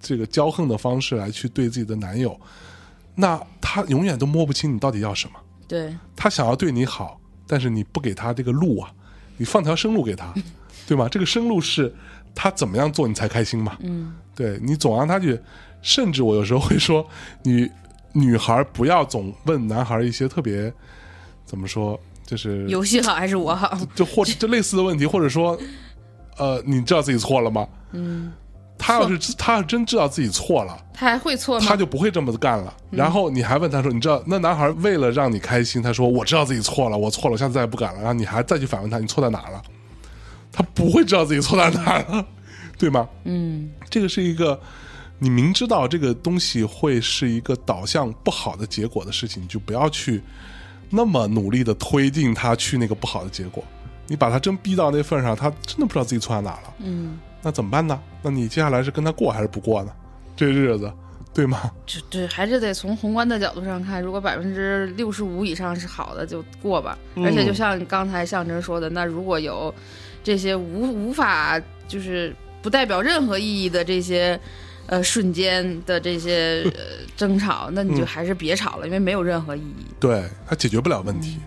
[0.00, 2.38] 这个骄横的方式来去对自己的男友，
[3.14, 5.38] 那他永远都摸不清你到底要什么。
[5.68, 8.90] 对他想要对你好，但是你不给他这个路啊，
[9.36, 10.32] 你放条生路给他，
[10.88, 11.08] 对吗？
[11.08, 11.94] 这个生路是
[12.34, 13.76] 他怎么样做你才开心嘛？
[13.82, 15.38] 嗯对你总让他去，
[15.88, 17.06] 甚至我有时候会说，
[17.42, 17.66] 你
[18.12, 20.70] 女孩不要总问男孩一些特别
[21.46, 23.74] 怎么说，就是游戏好还是我好？
[23.94, 25.58] 就或者就类似的问题，或者说，
[26.36, 27.66] 呃，你知道自己错了吗？
[27.92, 28.30] 嗯，
[28.76, 31.64] 他要是他要真知道自己错了，他还会错吗？
[31.66, 32.74] 他就不会这么干了。
[32.90, 39.62] 然后你还问他说：“你知道那男孩为了让你开心，他说我知道自己错了，我错了，我下次再也不敢了。”然后你还再去反问他：“你错在哪了？”
[40.52, 42.26] 他不会知道自己错在哪了，
[42.76, 43.08] 对吗？
[43.24, 44.58] 嗯这个是一个
[45.18, 50.22] 你明知道这个东西会是一个导向不好的结果的事情，你就不要去
[50.90, 53.62] 那么努力的推进它去那个不好的结果。
[54.06, 58.00] 你把他真逼到那份上，他真的不知道自己错在哪了，嗯，那怎么办呢？
[58.22, 59.92] 那你接下来是跟他过还是不过呢？
[60.34, 60.90] 这日子，
[61.34, 61.70] 对吗？
[61.84, 66.96] 这对还是得从宏观的角度上看，如果百分之六十五以上是好的，就过吧。
[67.16, 69.74] 嗯而且就像刚才象征说的，那如果有
[70.24, 74.40] 这些无无法就是不代表任何意义的这些
[74.88, 79.86] 呃瞬间的这些呃争吵，那你就嗯还是别吵了，因为没有任何意义。
[80.00, 81.38] 对它解决不了问题。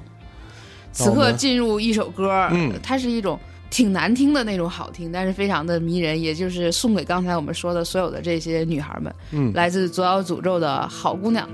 [0.94, 3.40] 此刻进入一首歌，嗯它是一种
[3.70, 11.48] 挺难听的那种好听，但是非常的迷人，也就是送给刚才我们说的所有的这些女孩们，嗯，来自左小诅咒的好姑娘。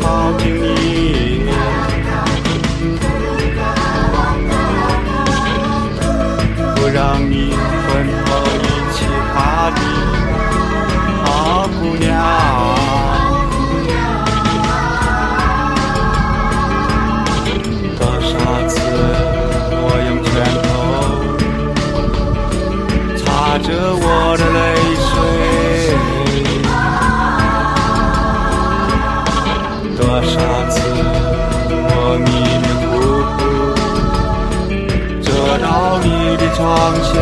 [0.00, 0.51] 并且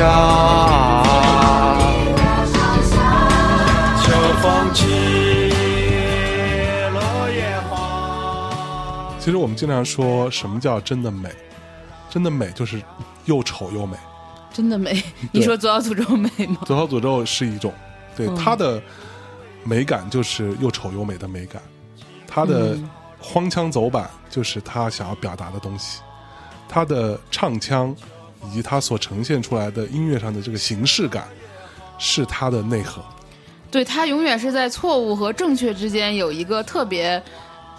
[0.01, 0.07] 下，
[4.03, 4.11] 秋
[4.41, 4.87] 风起，
[6.91, 8.33] 落叶黄。
[9.19, 11.29] 其实我们经常说什么叫真的美，
[12.09, 12.81] 真的美就是
[13.27, 13.95] 又丑又美。
[14.51, 15.03] 真的美。
[15.33, 16.57] 你说左小诅咒美吗？
[16.65, 17.71] 左小诅咒是一种，
[18.17, 18.83] 对、嗯它的
[19.65, 21.61] 美感就是又丑又美的美感，
[22.27, 26.01] 它的嗯荒腔走板就是他想要表达的东西，
[26.71, 27.95] 他的唱腔
[28.47, 31.29] 以及他所呈现出来的音乐上的这个形式感，
[31.99, 33.03] 是他的内核。
[33.71, 37.23] 对他永远是在错误和正确之间有一个特别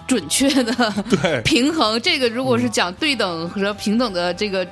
[0.07, 0.73] 准确的
[1.09, 2.01] 对，平衡。
[2.01, 4.67] 这个如果是讲对等和平等的这个。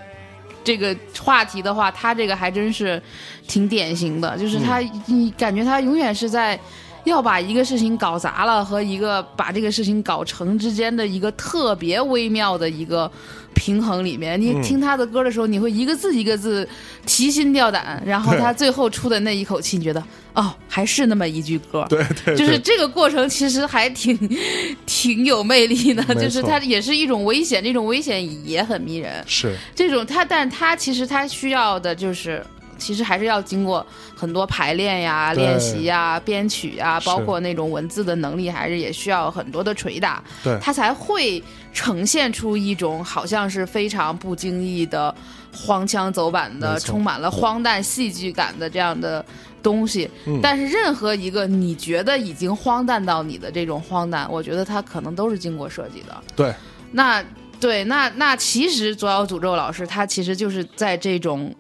[0.62, 3.02] 这个话题的话，他这个还真是
[3.48, 6.60] 挺典型的，就是他，你感觉他永远是在
[7.06, 13.12] 要把一个事情搞砸了和一个把这个事情搞成之间的一个特别微妙的一个
[13.54, 14.40] 平衡里面。
[14.40, 16.68] 你嗯听他的歌的时候，你会一个字一个字
[17.06, 20.04] 提心吊胆，然后他最后出的那一口气，你觉得
[20.34, 21.86] 哦，还是那么一句歌。
[21.90, 24.18] 对对，就是这个过程其实还挺
[24.86, 29.24] 挺有魅力的，就是它也是一种危险，这种危险也很迷人。
[29.26, 32.46] 是这种他，但他其实他需要的就是。
[32.80, 33.86] 其实还是要经过
[34.16, 40.58] 很多排练呀、练习呀、编曲呀，包括那种文字的能力，还是也需要很多的捶打，对。
[40.62, 41.44] 它才会
[41.74, 45.14] 呈现出一种好像是非常不经意的
[45.54, 49.24] 荒腔走板的、充满了荒诞戏剧感的这样的
[49.62, 50.10] 东西。
[50.26, 50.40] 嗯。
[50.42, 56.18] 但是任何一个你觉得已经荒诞到你的这种荒诞，我觉得它可能都是经过设计的。
[56.36, 56.54] 对。
[56.92, 57.24] 那
[57.60, 61.54] 对，那那其实左小诅咒老师他其实就是在这种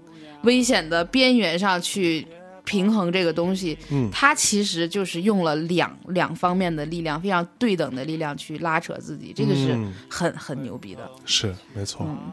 [0.43, 2.27] 危险的边缘上去
[2.63, 11.09] 平衡这个东西，嗯他其实就是用了两两方面的力量，非常对等的力量去拉扯自己，这个是嗯很、很牛逼的。
[11.25, 12.05] 是没错。
[12.07, 12.31] 嗯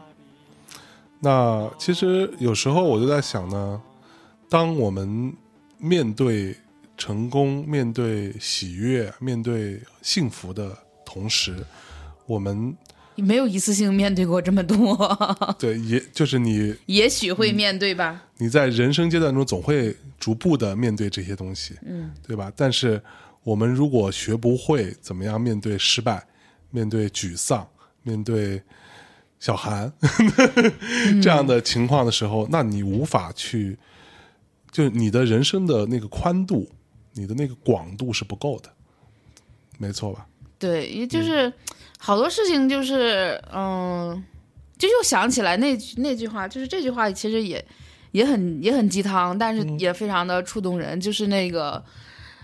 [1.19, 3.81] 那其实有时候我就在想呢，
[4.47, 5.33] 当我们
[5.79, 6.55] 面对
[6.95, 11.65] 成功、面对喜悦、面对幸福的同时，
[12.27, 12.75] 我们
[13.17, 14.95] 没有一次性面对过这么多，
[15.59, 18.23] 对也就是你 也许会面对吧。
[18.37, 22.51] 你在人生阶段中总会逐步的面对这些东西，嗯，对吧？
[22.55, 23.01] 但是
[23.43, 26.25] 我们如果学不会怎么样面对失败、
[26.71, 27.67] 面对沮丧、
[28.03, 28.61] 面对
[29.39, 29.91] 小韩
[31.21, 33.77] 这样的情况的时候，那你无法去，
[34.71, 36.69] 就是你的人生的那个宽度、
[37.13, 38.69] 你的那个广度是不够的，
[39.79, 40.27] 没错吧？
[40.59, 41.51] 对，也就是
[41.99, 44.23] 好多事情就是，嗯，
[44.77, 47.63] 就又想起来那那句话，就是这句话其实也
[48.11, 51.83] 也很也很鸡汤，但是也非常的触动人，就是那个。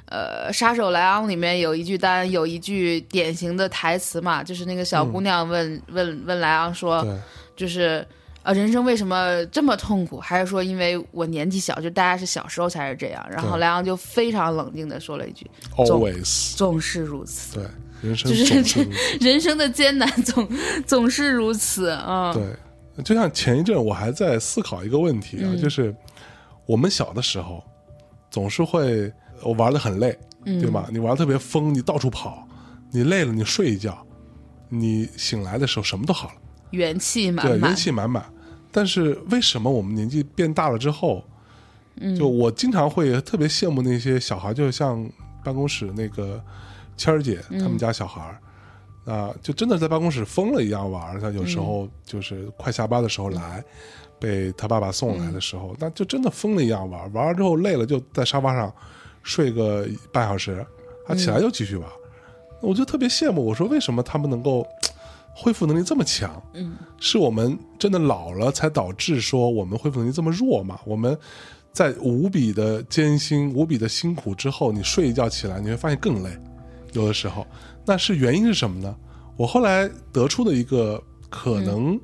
[0.08, 7.18] 呃，《杀手莱昂》里面有一句单有一句典型的台词嘛，就是那个小姑娘问、问问莱昂说，对，
[7.56, 8.06] 就是
[8.44, 10.20] 呃，人生为什么这么痛苦？
[10.20, 13.26] 还是说因为我年纪小，就大家是小时候才是这样？
[13.32, 15.50] 然后莱昂就非常冷静的说了一句
[15.88, 17.66] ：“总 always 总是如此，对，
[18.04, 18.16] 人
[18.66, 18.88] 生
[19.22, 20.48] 人生的艰难总
[20.86, 25.96] 总是如此。”啊，对，就像前一阵我还在思考一个问题啊，嗯就是
[26.66, 27.64] 我们小的时候
[28.30, 29.12] 总是会
[29.42, 30.88] 我玩的很累，嗯对吧？
[30.92, 32.48] 你玩的特别疯，你到处跑，
[32.92, 34.06] 你累了你睡一觉，
[34.70, 36.36] 你醒来的时候什么都好了，
[36.72, 38.26] 元气满对，满元，气满满。
[38.72, 41.24] 但是为什么我们年纪变大了之后，
[42.02, 45.08] 嗯就我经常会特别羡慕那些小孩，就像
[45.44, 46.44] 办公室那个
[46.98, 48.40] 谦儿姐嗯他们家小孩儿。
[49.06, 51.20] 啊，就真的在办公室疯了一样玩儿。
[51.20, 53.62] 他有时嗯候就是快下班的时候来，
[54.18, 57.10] 被他爸爸送来的时候，那就真的疯了一样玩儿。
[57.10, 58.74] 玩完之后累了，就在沙发上
[59.22, 60.66] 睡个半小时，
[61.06, 61.94] 他起来又继续玩儿。
[62.62, 64.66] 我就特别羡慕，我说为什么他们能够
[65.36, 66.42] 恢复能力这么强？
[66.54, 70.80] 嗯，是我们真的老了才导致说我们恢复能力这么弱吗？
[70.86, 71.18] 我们
[71.74, 76.30] 在无比的艰辛、无比的辛苦之后，你睡一觉起来，你会发现更累。
[76.94, 77.46] 有的时候，
[77.86, 78.96] 那是原因是什么呢？
[79.36, 82.00] 我后来得出的一个可能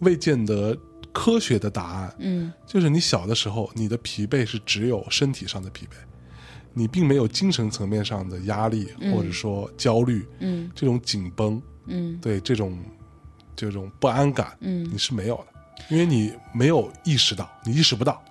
[0.00, 0.76] 未见得
[1.12, 2.52] 科学的答案，嗯。
[2.66, 5.94] 就是你小的时候，你的疲惫是只有身体上的疲惫，
[6.74, 10.70] 你并没有精神层面上的压力，或者说焦虑，嗯。
[10.74, 12.18] 这种紧绷，嗯。
[12.20, 12.78] 对这种
[13.56, 15.46] 这种不安感，嗯，你是没有的，
[15.88, 18.22] 因为你没有意识到，你意识不到，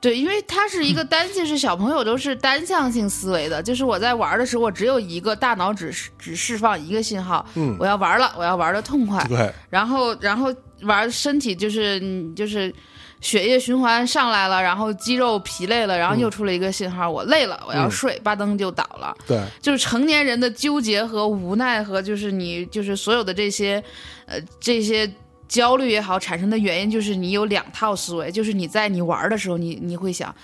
[0.00, 7.76] 对，因为它是一个 单性，是小朋友都是单向性思维的，就是我在玩的时候，我只有一个大脑只只释放一个信号，嗯。
[7.80, 9.52] 我要玩了，我要玩的痛快，对。
[9.70, 12.72] 然后然后玩身体就是嗯就是
[13.20, 19.16] 血液循环上来了，然后肌肉疲累了，然后又出了一个信号，我累了，我要嗯睡，吧噔就倒了。
[19.26, 19.42] 对。
[19.62, 23.82] 就是成年人的纠结和无奈和就是你就是所有的这些，
[24.26, 25.10] 呃这些
[25.48, 30.34] 焦虑也好产生的原因，就是你有两套思维，就是你在你玩的时候，你你会想。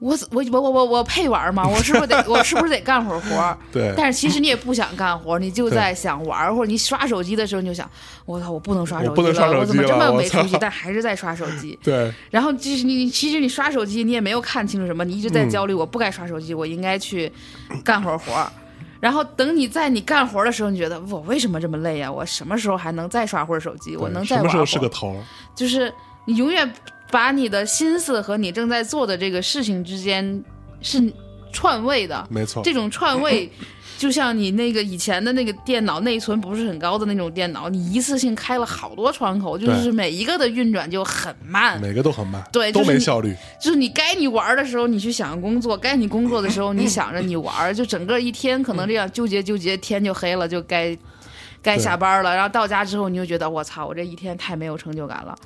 [0.00, 1.66] 我我我我我我配玩吗？
[1.66, 3.58] 我是不是得 我是不是得干会儿活儿？
[3.72, 7.90] 对但是其实你也不想干活，你就在想玩儿，或者你刷手机的时候，你就想，
[8.24, 10.56] 我操，我不能刷手机我不能刷手我怎么这么没出息？
[10.60, 11.76] 但还是在刷手机。
[11.82, 17.32] 对然后就是你，其实你刷手机，你也没有看清楚什么，你一直在嗯焦虑，我不该刷手机，我应该去
[17.82, 18.48] 干会儿活儿。
[19.00, 23.96] 然后等你在你干活的时候，你觉得我为什么这么累呀、我什么时候还能再刷会儿手机？
[23.96, 24.36] 我能再？
[24.36, 25.24] 什么时候是个头儿？
[25.54, 25.92] 就是
[26.24, 26.72] 你永远
[27.10, 30.44] 把你的心思和你正在做的这个事情之间
[30.80, 31.00] 是
[31.52, 32.26] 串位的。
[32.30, 33.50] 没错，这种串位，
[33.96, 41.80] 就像你那个以前的那个电脑内存不是很高的那种电脑，你一次性开了好多窗口，就是每一个的运转就很慢。
[41.80, 47.74] 每个都很慢，对就是都没效率，就是你该你玩的时候，你去想工作； 该你工作的时候，你想着你玩。
[47.74, 50.96] 就整个一天可能这样纠结纠结，天就黑了，就该
[51.60, 52.34] 该下班了。
[52.34, 55.36] 然后到家之后，你就觉得我操，我这一天太没有成就感了，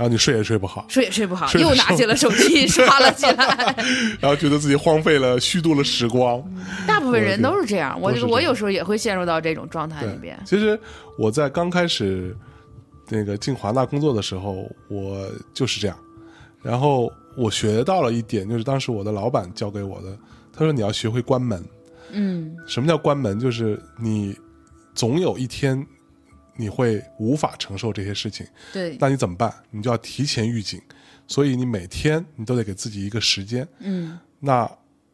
[0.00, 3.76] 然后你睡也睡不好，睡也睡不好，又拿起了手机刷了起来。
[4.18, 6.42] 然后觉得自己荒废了、虚度了时光。
[6.86, 10.40] 大部分人都是这样，我我有时候也会陷入到这种状态里边。
[10.46, 10.80] 其实
[11.18, 12.34] 我在刚开始
[13.10, 15.94] 那个进华纳工作的时候，我就是这样。
[16.62, 20.16] 然后我学到了一点，就是当时我的老板教给我的，
[20.50, 21.62] 他说你要学会关门。
[22.10, 23.38] 嗯什么叫关门？
[23.38, 24.34] 就是你
[24.94, 25.86] 总有一天
[26.60, 29.52] 你会无法承受这些事情，对，那你怎么办？
[29.70, 30.80] 你就要提前预警。
[31.26, 33.66] 所以你每天你都得给自己一个时间。
[33.78, 34.68] 嗯那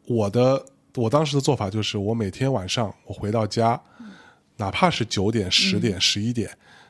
[0.07, 0.65] 我的
[0.95, 3.79] 我当时的做法就是，我每天晚上我回到家，
[4.55, 6.49] 哪怕是九点、十点、十一点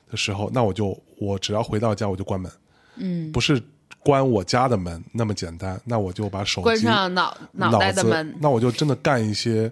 [0.10, 2.50] 的时候，那我就我只要回到家我就关门，
[2.96, 3.62] 嗯，不是
[4.00, 8.34] 关我家的门那么简单，那我就把手机关上脑脑袋的门。
[8.40, 9.70] 那我就真的干一些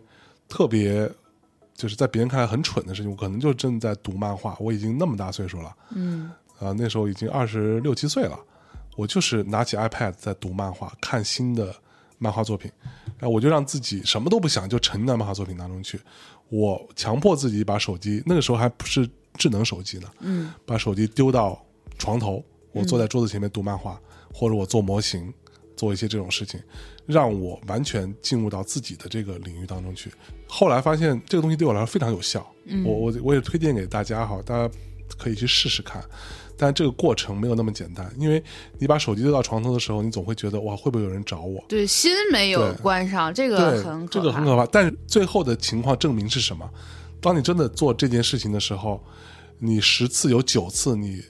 [0.49, 1.09] 特别。
[1.75, 4.55] 就是在别人看来很蠢的事情，我可能就正在读漫画。
[4.59, 8.39] 我已经那么大岁数了，嗯啊、那时候已经二十六七岁了，
[8.95, 11.75] 我就是拿起 iPad 在读漫画，看新的
[12.17, 12.71] 漫画作品，
[13.19, 15.99] 然后我就让自己什么都不想，就沉浸在漫画作品当中去。
[16.47, 21.61] 我强迫自己把手机，那个时候还不是智能手机呢，嗯把手机丢到
[21.97, 22.41] 床头，
[22.71, 23.99] 我坐在桌子前面读漫画，
[24.33, 25.33] 或者我做模型，
[25.75, 26.57] 做一些这种事情，
[27.05, 30.09] 让我完全进入到自己的这个领域当中去。
[30.47, 32.45] 后来发现这个东西对我来说非常有效，
[32.85, 34.73] 我我我也推荐给大家哈，大家
[35.17, 36.03] 可以去试试看。
[36.57, 38.41] 但这个过程没有那么简单，因为
[38.77, 41.61] 你把手机丢到床头的时候，你总会觉得哇，会不会有人找我？
[41.67, 44.65] 对，心没有关上，这个，很可这个很可怕。
[44.67, 46.69] 但是最后的情况证明是什么？
[47.19, 49.03] 当你真的做这件事情的时候，
[49.59, 51.21] 你十次有九次你，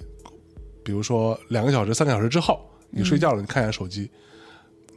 [0.84, 2.60] 比如说两个小时、三个小时之后，
[2.92, 4.12] 你睡觉了，你看一下手机，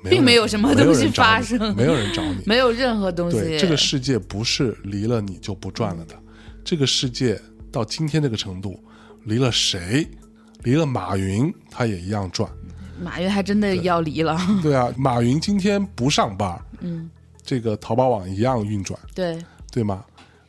[0.04, 2.42] 并没有什么东西发生没有人找你。
[2.46, 3.38] 没有任何东西。
[3.38, 6.14] 对，这个世界不是离了你就不转了的，
[6.64, 7.40] 这个世界
[7.72, 8.82] 到今天这个程度，
[9.24, 10.06] 离了谁，
[10.62, 12.50] 离了马云，他也一样转。
[13.00, 14.38] 马云还真的要离了。
[14.62, 17.08] 对啊，马云今天不上班，嗯，
[17.44, 19.38] 这个淘宝网一样运转，对，
[19.70, 20.04] 对吗？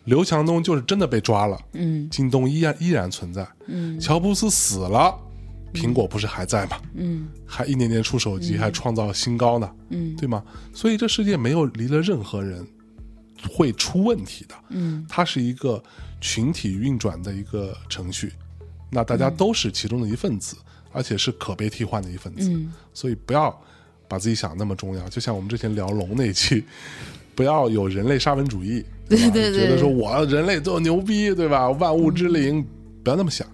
[0.05, 3.47] 刘强东就是真的被抓了，嗯京东依然依然存在。
[3.67, 5.15] 嗯乔布斯死了，
[5.73, 6.77] 苹果不是还在吗？
[6.95, 10.43] 嗯还一年年出手机，还创造新高呢，嗯对吗？
[10.73, 12.65] 所以这世界没有离了任何人
[13.51, 15.81] 会出问题的，嗯它是一个
[16.21, 18.33] 群体运转的一个程序，
[18.89, 20.55] 那大家都是其中的一份子，
[20.91, 23.55] 而且是可被替换的一份子，嗯所以不要
[24.07, 25.07] 把自己想那么重要。
[25.09, 26.63] 就像我们之前聊龙那一期，
[27.35, 31.69] 不要有人类沙文主义，吧对对对觉得说我人类多牛逼，对吧？
[31.69, 32.65] 万物之灵，
[33.03, 33.47] 不要那么想。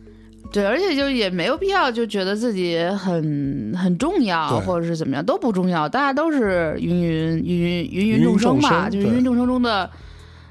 [0.55, 9.89] 对，而且就也没有必要就觉得自己很很重要，或者是怎么样都不重要，大家都是芸芸芸芸芸芸芸众生吧，生就是芸芸众生中的。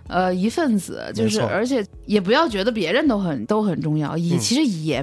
[0.07, 5.03] 呃，一份子就是，而且也不要觉得别人都很都很重要，也、嗯其实也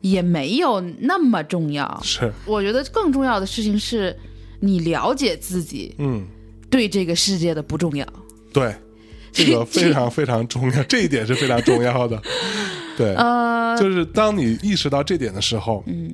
[0.00, 2.00] 也没有那么重要。
[2.02, 4.16] 是，我觉得更重要的事情是，
[4.58, 6.26] 你了解自己嗯，
[6.68, 8.04] 对这个世界的不重要。
[8.52, 8.74] 对，
[9.30, 12.20] 这个非常非常重要，这一点是非常重要的。
[13.00, 16.12] 对，呃，就是当你意识到这点的时候，嗯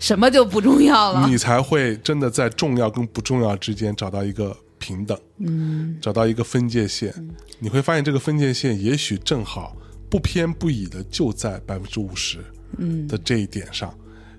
[0.00, 1.28] 什么就不重要了。
[1.28, 7.12] 你才会真的在重要跟不重要之间找到一个平等，嗯，找到一个分界线。
[7.60, 9.76] 你会发现这个分界线也许正好
[10.08, 12.38] 不偏不倚的就在百分之五十，
[12.78, 13.92] 嗯的这一点上，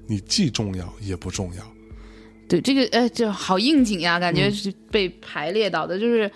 [0.08, 1.64] 你既重要也不重要。
[2.48, 6.00] 对这个，呃，就好应景呀，感觉是被排列到的。
[6.00, 6.32] 就是，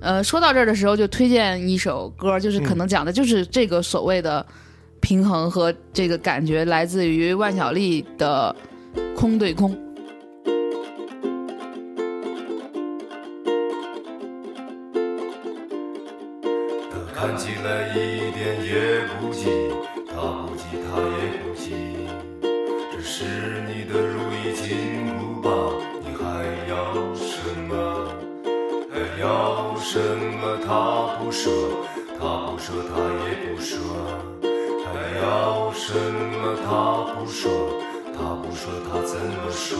[0.00, 4.44] 呃，说到这儿的时候，就推荐一首歌，就是可能讲的就是这个所谓的
[5.04, 8.56] 平衡和这个感觉，来自于万晓利的
[9.14, 9.70] 《空对空》。
[16.90, 19.44] 他看起来一点也不急，
[20.08, 21.74] 他不急，他也不急。
[22.90, 23.26] 这是
[23.68, 26.24] 你的如意金箍棒，你还
[26.66, 28.08] 要什么？
[28.90, 30.56] 还要什么？
[30.66, 31.50] 他不舍，
[32.18, 32.96] 他不舍，他
[33.28, 33.76] 也不舍。
[34.84, 36.56] 还要什么？
[36.66, 36.68] 他
[37.14, 37.50] 不说，
[38.14, 39.78] 他不说，他怎么说？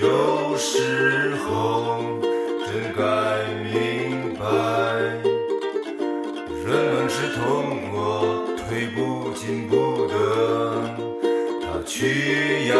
[0.00, 1.46] 有时候
[2.66, 3.00] 真该
[3.72, 4.44] 明白。
[6.64, 7.42] 人们是通
[7.92, 7.96] 过
[8.56, 10.12] 退步进步的，
[11.60, 12.74] 他去养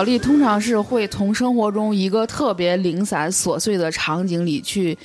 [0.00, 0.04] 说。
[0.04, 4.96] 万晓利通常是会从生活中一个特别零散琐碎的场景里去，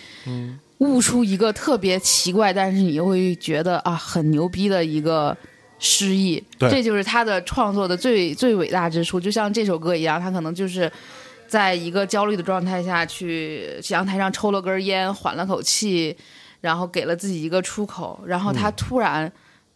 [0.77, 5.35] 悟出一个特别奇怪，但是你又会觉得啊很牛逼的一个
[5.79, 6.41] 诗意。
[6.57, 9.19] 对这就是他的创作的最最伟大之处。
[9.19, 10.91] 就像这首歌一样，他可能就是
[11.47, 16.15] 在一个焦虑的状态下去阳台上抽了根烟，缓了口气，
[16.61, 19.31] 然后给了自己一个出口，然后他突然。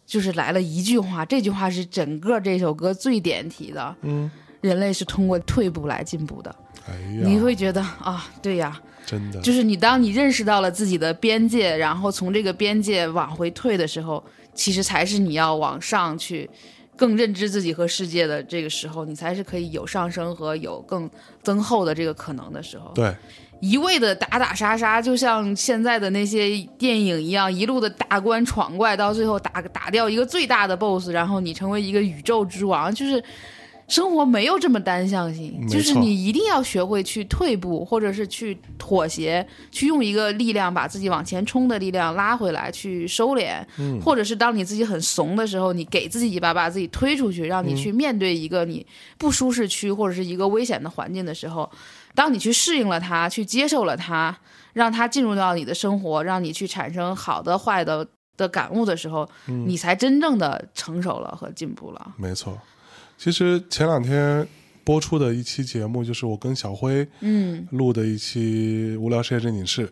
[0.06, 3.94] 就是来了一句话，这句话是整个这首歌最点题的。
[4.02, 4.28] 嗯，
[4.60, 6.54] 人类是通过退步来进步的。
[6.88, 14.22] 哎呀，你会觉得啊，对呀，真的就是你当你认识到了自己的边界，然后从这个边界往回退的时候，
[14.54, 16.48] 其实才是你要往上去。
[16.96, 21.08] 更认知自己和世界的这个时候，你才是可以有上升和有更
[21.42, 22.92] 增厚的这个可能的时候。
[22.94, 23.10] 对，
[23.58, 33.24] 一味的打打杀杀，就像现在的那些电影一样，一路的大关闯怪，到最后打打掉一个最大的 BOSS，然后你成为一个宇宙之王，就是
[33.90, 48.86] 生活没有这么单向性，就是你一定要学会去退步，或者是去妥协，去用一个力量把自己往前冲的力量拉回来，去收敛，嗯或者是当你自己很怂的时候，你给自己一把，把自己推出去，让你去面对一个你
[49.18, 51.68] 不舒适区或者是一个危险的环境的时候，
[52.14, 54.38] 当你去适应了它，去接受了它，
[54.72, 58.06] 让它进入到你的生活，让你去产生好的、坏的
[58.36, 62.14] 的感悟的时候，嗯你才真正的成熟了和进步了。
[62.16, 62.56] 没错。
[63.20, 64.48] 其实前两天
[64.82, 69.86] 播出的一期节目，就是我跟小辉嗯录的一期《无聊世界正经事》。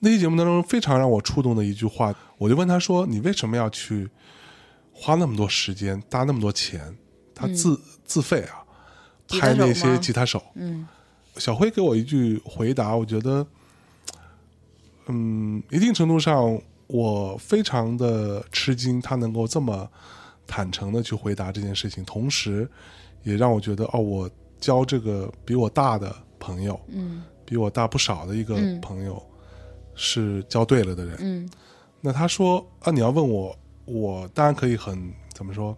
[0.00, 4.06] 那期节目当中非常让我触动的一句话，我就问他说：“你为什么要去
[4.92, 6.94] 花那么多时间、搭那么多钱？
[7.34, 8.62] 他自、自费啊，
[9.26, 10.86] 拍那些吉他手。”嗯
[11.38, 13.46] 小辉给我一句回答，我觉得，
[15.06, 19.90] 嗯，一定程度上我非常的吃惊，他能够这么
[20.46, 22.68] 坦诚的去回答这件事情，同时
[23.22, 29.22] 也让我觉得，哦，我交这个比我大的朋友，嗯比我大不少的一个嗯朋友，
[29.94, 31.16] 是交对了的人。
[31.20, 31.50] 嗯
[32.00, 35.76] 那他说啊，你要问我，我当然可以很怎么说，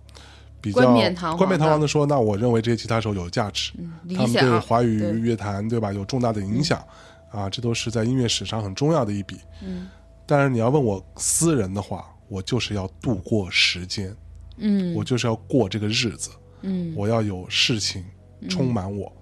[0.61, 3.73] 比较冠冕堂皇的的说，那我认为这些吉他手有价值。
[3.79, 6.83] 嗯，他们对华语乐坛对吧有重大的影响、
[7.31, 9.39] 啊，这都是在音乐史上很重要的一笔。
[9.63, 9.89] 嗯
[10.27, 14.15] 但是你要问我私人的话，我就是要度过时间，
[14.59, 14.95] 嗯。
[14.95, 16.31] 我就是要过这个日子，
[16.63, 16.93] 嗯。
[16.97, 18.05] 我要有事情
[18.49, 19.13] 充满我，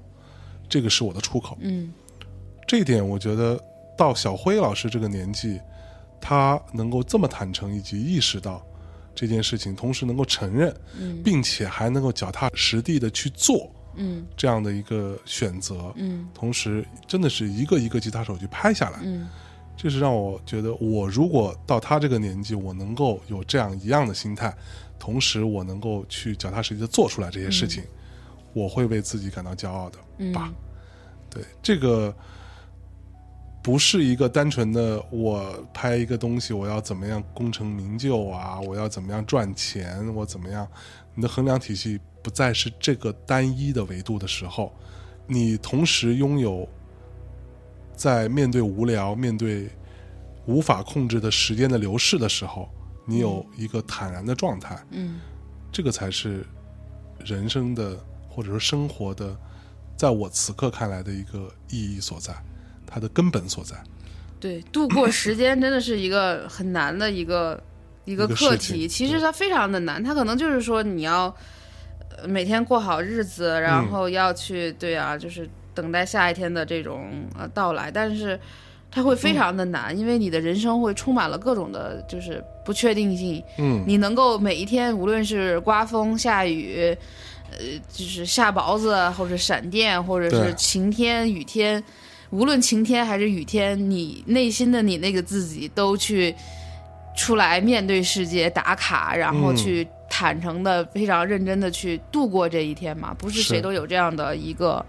[0.69, 1.57] 这个是我的出口。
[1.61, 1.93] 嗯。
[2.67, 3.61] 这一点我觉得
[3.97, 5.61] 到小辉老师这个年纪，
[6.21, 8.67] 他能够这么坦诚以及意识到
[9.15, 11.23] 这件事情，同时能够承认，嗯。
[11.23, 14.27] 并且还能够脚踏实地的去做嗯。
[14.37, 16.29] 这样的一个选择，嗯。
[16.35, 19.29] 同时真的是一个一个吉他手去拍下来，嗯
[19.77, 24.53] 这是让我觉得，我如果到他这个年纪，我能够有这样一样的心态，
[24.99, 27.85] 同时我能够去脚踏实地的做出来这些事情，
[28.55, 30.51] 我会为自己感到骄傲的嗯吧。
[31.29, 32.15] 对，这个
[33.63, 40.67] 不是一个单纯的我拍一个东西，我要怎么样功成名就啊，我要怎么样赚钱，我怎么样，
[41.15, 44.73] 你的衡量体系不再是这个单一的维度的时候，
[45.27, 46.67] 你同时拥有
[47.97, 49.69] 在面对无聊、面对
[50.45, 52.69] 无法控制的时间的流逝的时候，
[53.05, 55.19] 你有一个坦然的状态，嗯。
[55.73, 56.47] 这个才是
[57.19, 57.99] 人生的
[58.31, 59.37] 或者说生活的，
[59.95, 62.33] 在我此刻看来的一个意义所在，
[62.87, 63.77] 它的根本所在。
[64.41, 67.63] 对，度过时间真的是一个很难的一个
[68.07, 68.89] 一个课题。
[68.89, 71.35] 其实它非常的难，它可能就是说你要
[72.17, 75.47] 呃每天过好日子，然后要去、对啊，就是
[75.77, 78.41] 等待下一天的这种呃到来，但是。
[78.89, 83.43] 它会非常的难，因为你的人生会充满了各种的，就是不确定性。
[83.59, 86.97] 嗯，你能够每一天，无论是刮风下雨，
[87.51, 87.59] 呃，
[87.93, 91.83] 就是下雹子，或者闪电，或者是晴天雨天，
[92.31, 96.35] 无论晴天还是雨天，你内心的你那个自己都去
[97.15, 103.13] 出来面对世界，打卡，然后嗯去坦诚的、非常认真的去度过这一天嘛。
[103.19, 104.83] 不是是谁都有这样的一个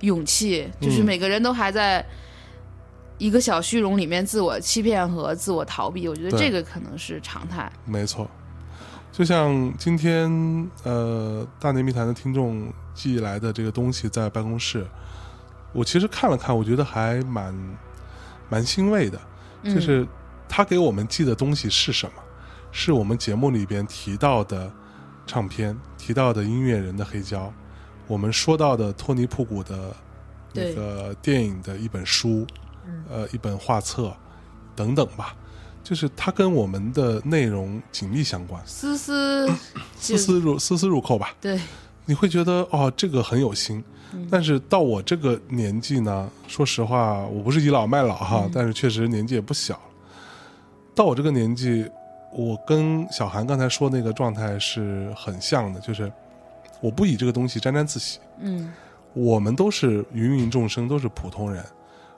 [0.00, 2.04] 勇气，就是嗯每个人都还在。
[3.18, 7.70] 一个小虚荣里面自我欺骗和自我逃避，我觉得这个可能是常态。
[7.84, 8.26] 没错。
[9.12, 14.86] 就像今天呃大内密谈的听众寄来的这个东西在办公室，
[15.74, 17.54] 我其实看了看，我觉得还蛮
[18.48, 19.20] 蛮欣慰的。
[19.64, 20.06] 嗯就是
[20.48, 22.22] 他给我们寄的东西是什么？
[22.72, 24.72] 是我们节目里边提到的
[25.26, 27.52] 唱片，提到的音乐人的黑胶，
[28.10, 29.94] 我们说到的托尼普古的
[30.52, 32.44] 那个电影的一本书，
[32.84, 34.12] 嗯呃，一本画册
[34.74, 35.36] 等等吧。
[35.84, 39.48] 就是它跟我们的内容紧密相关，丝丝
[39.96, 41.32] 丝丝入丝丝入扣吧。
[41.40, 41.60] 对，
[42.04, 43.82] 你会觉得哦，这个很有心。
[44.12, 49.82] 嗯但是到我这个年纪呢，说实话，我不是倚老卖老哈，嗯但是确实年纪也不小了。
[50.96, 51.88] 到我这个年纪，
[52.32, 56.12] 我跟小韩刚才说那个状态是很像的，就是
[56.80, 58.18] 我不以这个东西沾沾自喜。
[58.40, 58.72] 嗯
[59.12, 61.66] 我们都是芸芸众生，都是普通人，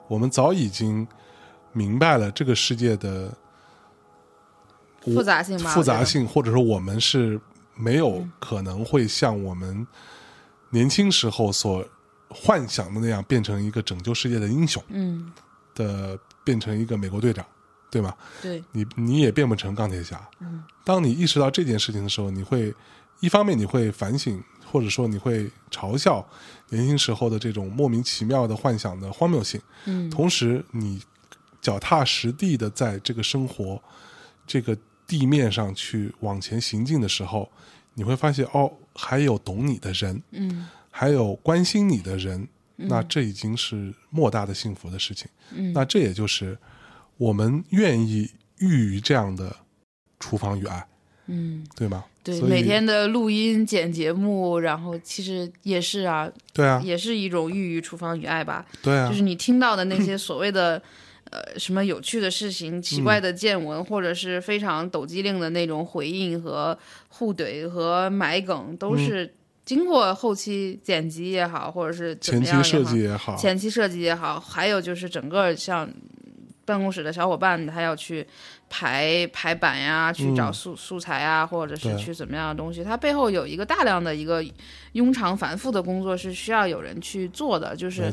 [0.07, 1.07] 我们早已经
[1.71, 3.35] 明白了这个世界的
[5.01, 7.41] 复杂性吧，复杂性，或者说我们是
[7.75, 9.87] 没有可能会像我们
[10.69, 11.83] 年轻时候所
[12.29, 15.31] 幻想的那样变成一个拯救世界的英雄嗯，
[15.73, 17.43] 的，变成一个美国队长，
[17.89, 18.13] 对吗？
[18.39, 20.21] 对，你你也变不成钢铁侠。
[20.41, 22.71] 嗯，当你意识到这件事情的时候，你会
[23.19, 26.27] 一方面你会反省，或者说你会嘲笑
[26.69, 29.61] 年轻时候的这种莫名其妙的幻想的荒谬性。
[29.85, 30.99] 嗯，同时，你
[31.61, 33.79] 脚踏实地的在这个生活
[34.47, 34.75] 这个
[35.05, 37.47] 地面上去往前行进的时候，
[37.93, 40.67] 你会发现哦，还有懂你的人，嗯。
[40.95, 45.27] 还有关心你的人，那这已经是莫大的幸福的事情。
[45.51, 46.55] 嗯，那这也就是
[47.17, 48.29] 我们愿意
[48.59, 49.55] 寓于这样的
[50.19, 50.87] 厨房与爱，
[51.27, 52.05] 嗯，对吧？
[52.23, 58.65] 对，每天的录音剪节目，然后其实也是啊，对啊，也是一种寓于厨房与爱吧。
[58.81, 60.81] 对啊就，是你听到的那些所谓的。
[61.31, 66.77] 呃，什么有趣的事情、奇怪的见闻，或者是非常抖机灵的那种回应和
[67.07, 69.33] 互怼和埋梗，都嗯是
[69.65, 75.89] 经过后期剪辑也好，或者是怎前么样期设计也好，前期设计也好，还有就是整个像
[76.65, 78.25] 办公室的小伙伴，他要去
[78.69, 80.53] 排排版呀，去找嗯。
[80.53, 84.43] 素、素材啊，或者是去怎么样的东西，他背后有一个大量的一个
[84.93, 88.09] 庸常繁复的工作是需要有人去做的，就是，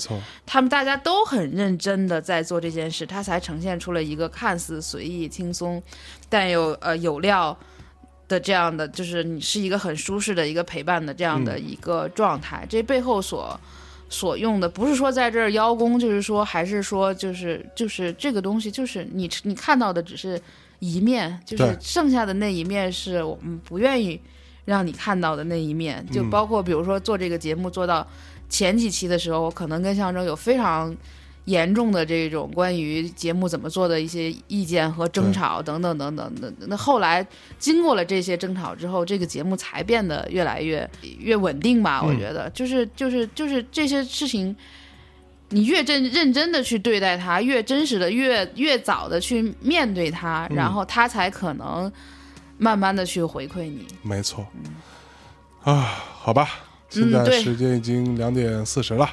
[0.46, 5.82] 他们大家都很认真的在做这件事，它才呈现出了一个看似随意轻松，
[6.28, 7.56] 但又呃有料
[8.26, 12.66] 的这样的，就是你是一个很舒适的一个陪伴的这样的一个状态。
[12.68, 13.58] 这背后所
[14.10, 20.38] 所用的不是说在这儿邀功，就是说还是说就是就是这个东西，就是你你看到的只是
[20.80, 24.20] 一面，就是剩下的那一面是我们不愿意
[24.64, 26.28] 让你看到的那一面，就嗯。
[26.28, 28.06] 包括比如说做这个节目做到
[28.48, 30.94] 前几期的时候，我可能跟象征有非常
[31.50, 36.52] 严重的这种关于节目怎么做的一些意见和争吵等等等等的。
[36.68, 37.26] 那后来
[37.58, 42.02] 经过了这些争吵之后，这个节目才变得越来越越稳定吧？
[42.02, 44.56] 我嗯觉得，就是就是就是这些事情。
[45.52, 51.90] 你越真认真的去对待它，越真实的、越越早的去面对它，嗯然后它才可能
[52.56, 53.84] 慢慢的去回馈你。
[54.00, 54.46] 没错。
[55.64, 55.74] 啊，
[56.20, 56.48] 好吧，
[56.88, 59.10] 现在时间已经两点四十了。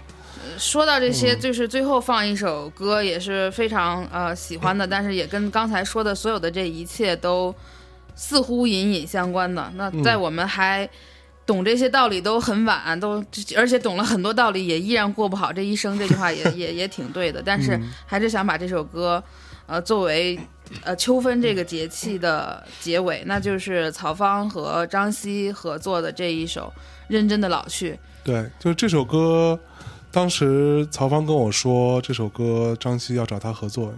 [0.57, 7.53] 说到这些，就是最后放一首歌，也是非常呃喜欢的， 但是也跟刚才说的所有的这一切都
[8.15, 9.71] 似乎隐隐相关的。
[9.75, 10.89] 那在我们还
[11.45, 13.23] 懂这些道理都很晚，都
[13.55, 17.41] 而且懂了很多道理，也依然过不好这一生，这句话也 也也挺对的。
[17.43, 19.23] 但是还是想把这首歌，
[19.65, 20.37] 呃，作为
[20.83, 26.73] 呃秋分这个节气的结尾，那就是曹芳和张希合作的这一首
[27.07, 27.91] 《认真的老去》。
[28.25, 29.57] 对，就是这首歌，
[30.17, 33.93] 当时曹芳跟我说这首歌张希要找他合作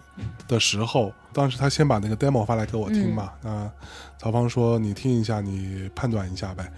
[0.49, 3.71] 的时候，当时他先把那个 demo 发来给我听嘛，那
[4.17, 6.69] 曹芳说你听一下，你判断一下呗。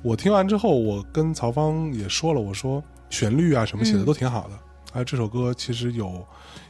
[0.00, 4.58] 我听完之后，我跟曹芳也说了，我说旋律啊什么写的嗯都挺好的，
[4.94, 6.26] 而这首歌其实有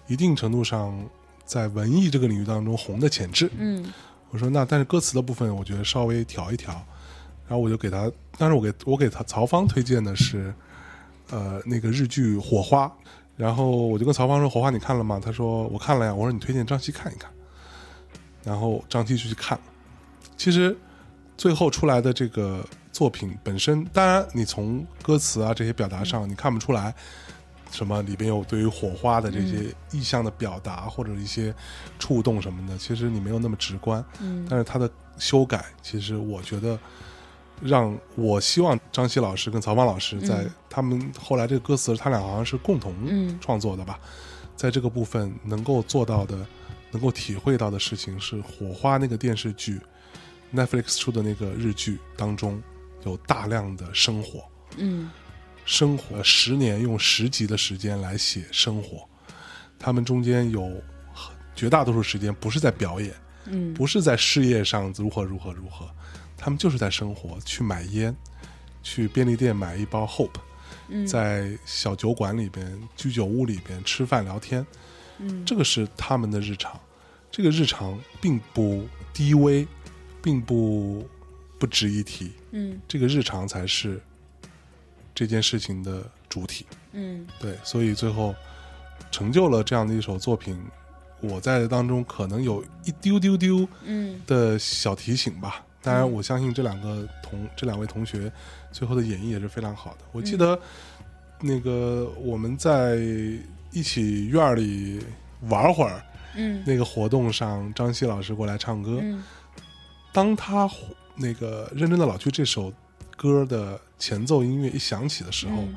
[0.09, 0.93] 一定程度上
[1.45, 3.49] 在文艺这个领域当中红的潜质。
[3.57, 3.87] 嗯。
[4.31, 6.73] 我说那但是歌词的部分，我觉得稍微调一调，
[7.47, 10.53] 然后我就给他，当时我给我给他曹芳推荐的是，
[11.35, 12.87] 呃，那个日剧《火花》，
[13.37, 17.29] 然后我就跟曹芳说：“火花你看了吗？”他说：“我看了呀。”我说：“你推荐张希看一看。”
[18.45, 19.65] 然后张希就去看了。
[20.37, 20.77] 其实
[21.37, 26.95] 最后出来的这个作品本身，当然你从歌词啊这些表达上，你看不出来
[27.73, 31.53] 什么里边有对于火花的这些意象的表达、或者一些
[31.99, 34.05] 触动什么的，其实你没有那么直观。
[34.21, 34.89] 嗯但是他的
[35.19, 36.79] 修改，其实我觉得
[37.63, 43.39] 让我希望张希老师跟曹芳老师在嗯他们后来这个歌词，他俩好像是共同嗯。
[43.41, 43.99] 创作的吧，
[44.57, 46.45] 在这个部分能够做到的、
[46.91, 49.81] 能够体会到的事情是，《火花》那个电视剧
[50.53, 52.61] ，Netflix 出的那个日剧当中
[53.05, 54.45] 有大量的生活，
[54.77, 55.11] 嗯。
[55.65, 59.09] 生活十年用十集的时间来写生活，
[59.79, 60.71] 他们中间有
[61.55, 63.15] 绝大多数时间不是在表演。
[63.47, 63.73] 嗯。
[63.75, 65.89] 不是在事业上如何如何如何，
[66.45, 68.15] 他们就是在生活，去买烟，
[68.83, 70.35] 去便利店买一包 Hope，、
[70.89, 74.67] 嗯在小酒馆里边、居酒屋里边吃饭聊天，
[75.21, 76.79] 嗯这个是他们的日常。
[77.31, 79.67] 这个日常并不低微，
[80.23, 81.09] 并不
[81.59, 83.99] 不值一提，嗯这个日常才是
[85.15, 86.67] 这件事情的主体。
[86.93, 88.35] 嗯对，所以最后
[89.11, 90.63] 成就了这样的一首作品。
[91.23, 95.65] 我在当中可能有一丢丢丢嗯的小提醒吧。
[95.85, 98.33] 当然，我相信这两个同这两位同学
[98.73, 99.99] 最后的演绎也是非常好的。
[100.13, 100.59] 我记得
[101.41, 102.97] 那个我们在
[103.71, 105.05] 一起院儿里
[105.49, 106.03] 玩会儿
[106.37, 108.99] 嗯那个活动上，张希老师过来唱歌。
[109.03, 109.23] 嗯
[110.13, 110.71] 当他
[111.17, 112.73] 那个认真的老去这首
[113.17, 115.75] 歌的前奏音乐一响起的时候，嗯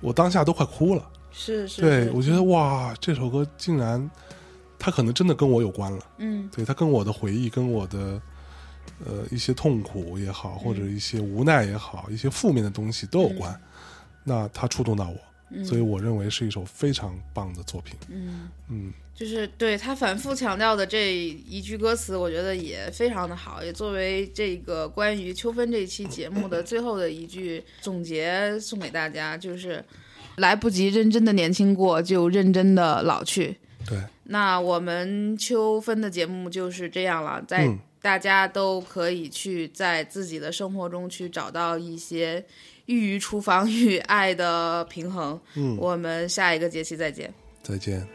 [0.00, 1.06] 我当下都快哭了。
[1.30, 4.10] 是是，对是我觉得哇，这首歌竟然，
[4.78, 5.98] 它可能真的跟我有关了。
[6.18, 8.20] 嗯对，它跟我的回忆，跟我的
[9.04, 13.60] 呃一些痛苦也好，或者一些无奈也好，一些负面的东西都有关。
[14.24, 17.94] 那它触动到我，所以我认为是一首非常棒的作品。
[18.08, 18.48] 嗯。
[18.70, 29.84] 嗯，就是对他反复强调的这一句歌词，我觉得也非常的好，也作为这个关于秋分这一期节目的最后的一句总结送给大家，就是
[30.36, 33.58] 来不及认真的年轻过，就认真的老去。
[33.86, 42.44] 对，那我们秋分的节目就是这样了，在嗯大家都可以去在自己的生活中去找到一些
[42.84, 45.40] 寓于厨房 与爱的平衡。
[45.54, 47.32] 嗯，我们下一个节气再见。
[47.62, 48.06] 再见。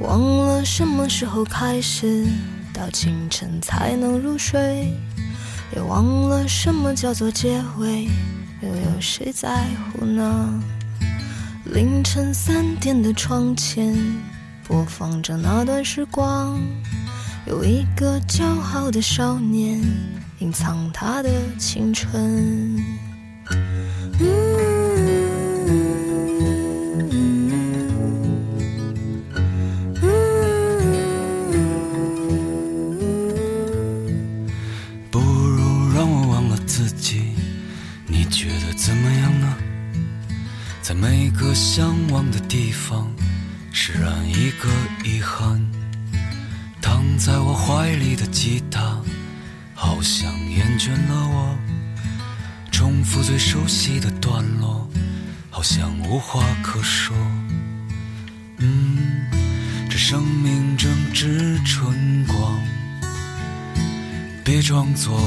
[0.00, 2.24] 忘了什么时候开始，
[2.72, 4.92] 到清晨才能入睡，
[5.74, 8.08] 也忘了什么叫做结尾，
[8.62, 10.62] 又有谁在乎呢？
[11.64, 13.94] 凌晨三点的窗前，
[14.66, 16.58] 播放着那段时光，
[17.46, 19.80] 有一个骄傲的少年，
[20.38, 22.82] 隐藏他的青春。
[41.48, 43.10] 个向往的地方，
[43.72, 44.68] 释然一个
[45.02, 45.58] 遗憾。
[46.82, 49.00] 躺在我怀里的吉他，
[49.74, 51.58] 好像厌倦了我，
[52.70, 54.86] 重复最熟悉的段落，
[55.48, 57.16] 好像无话可说。
[58.58, 59.26] 嗯，
[59.88, 62.60] 这生命正值春光。
[64.44, 65.18] 别装作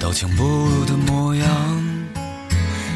[0.00, 1.48] 刀枪不入的模样，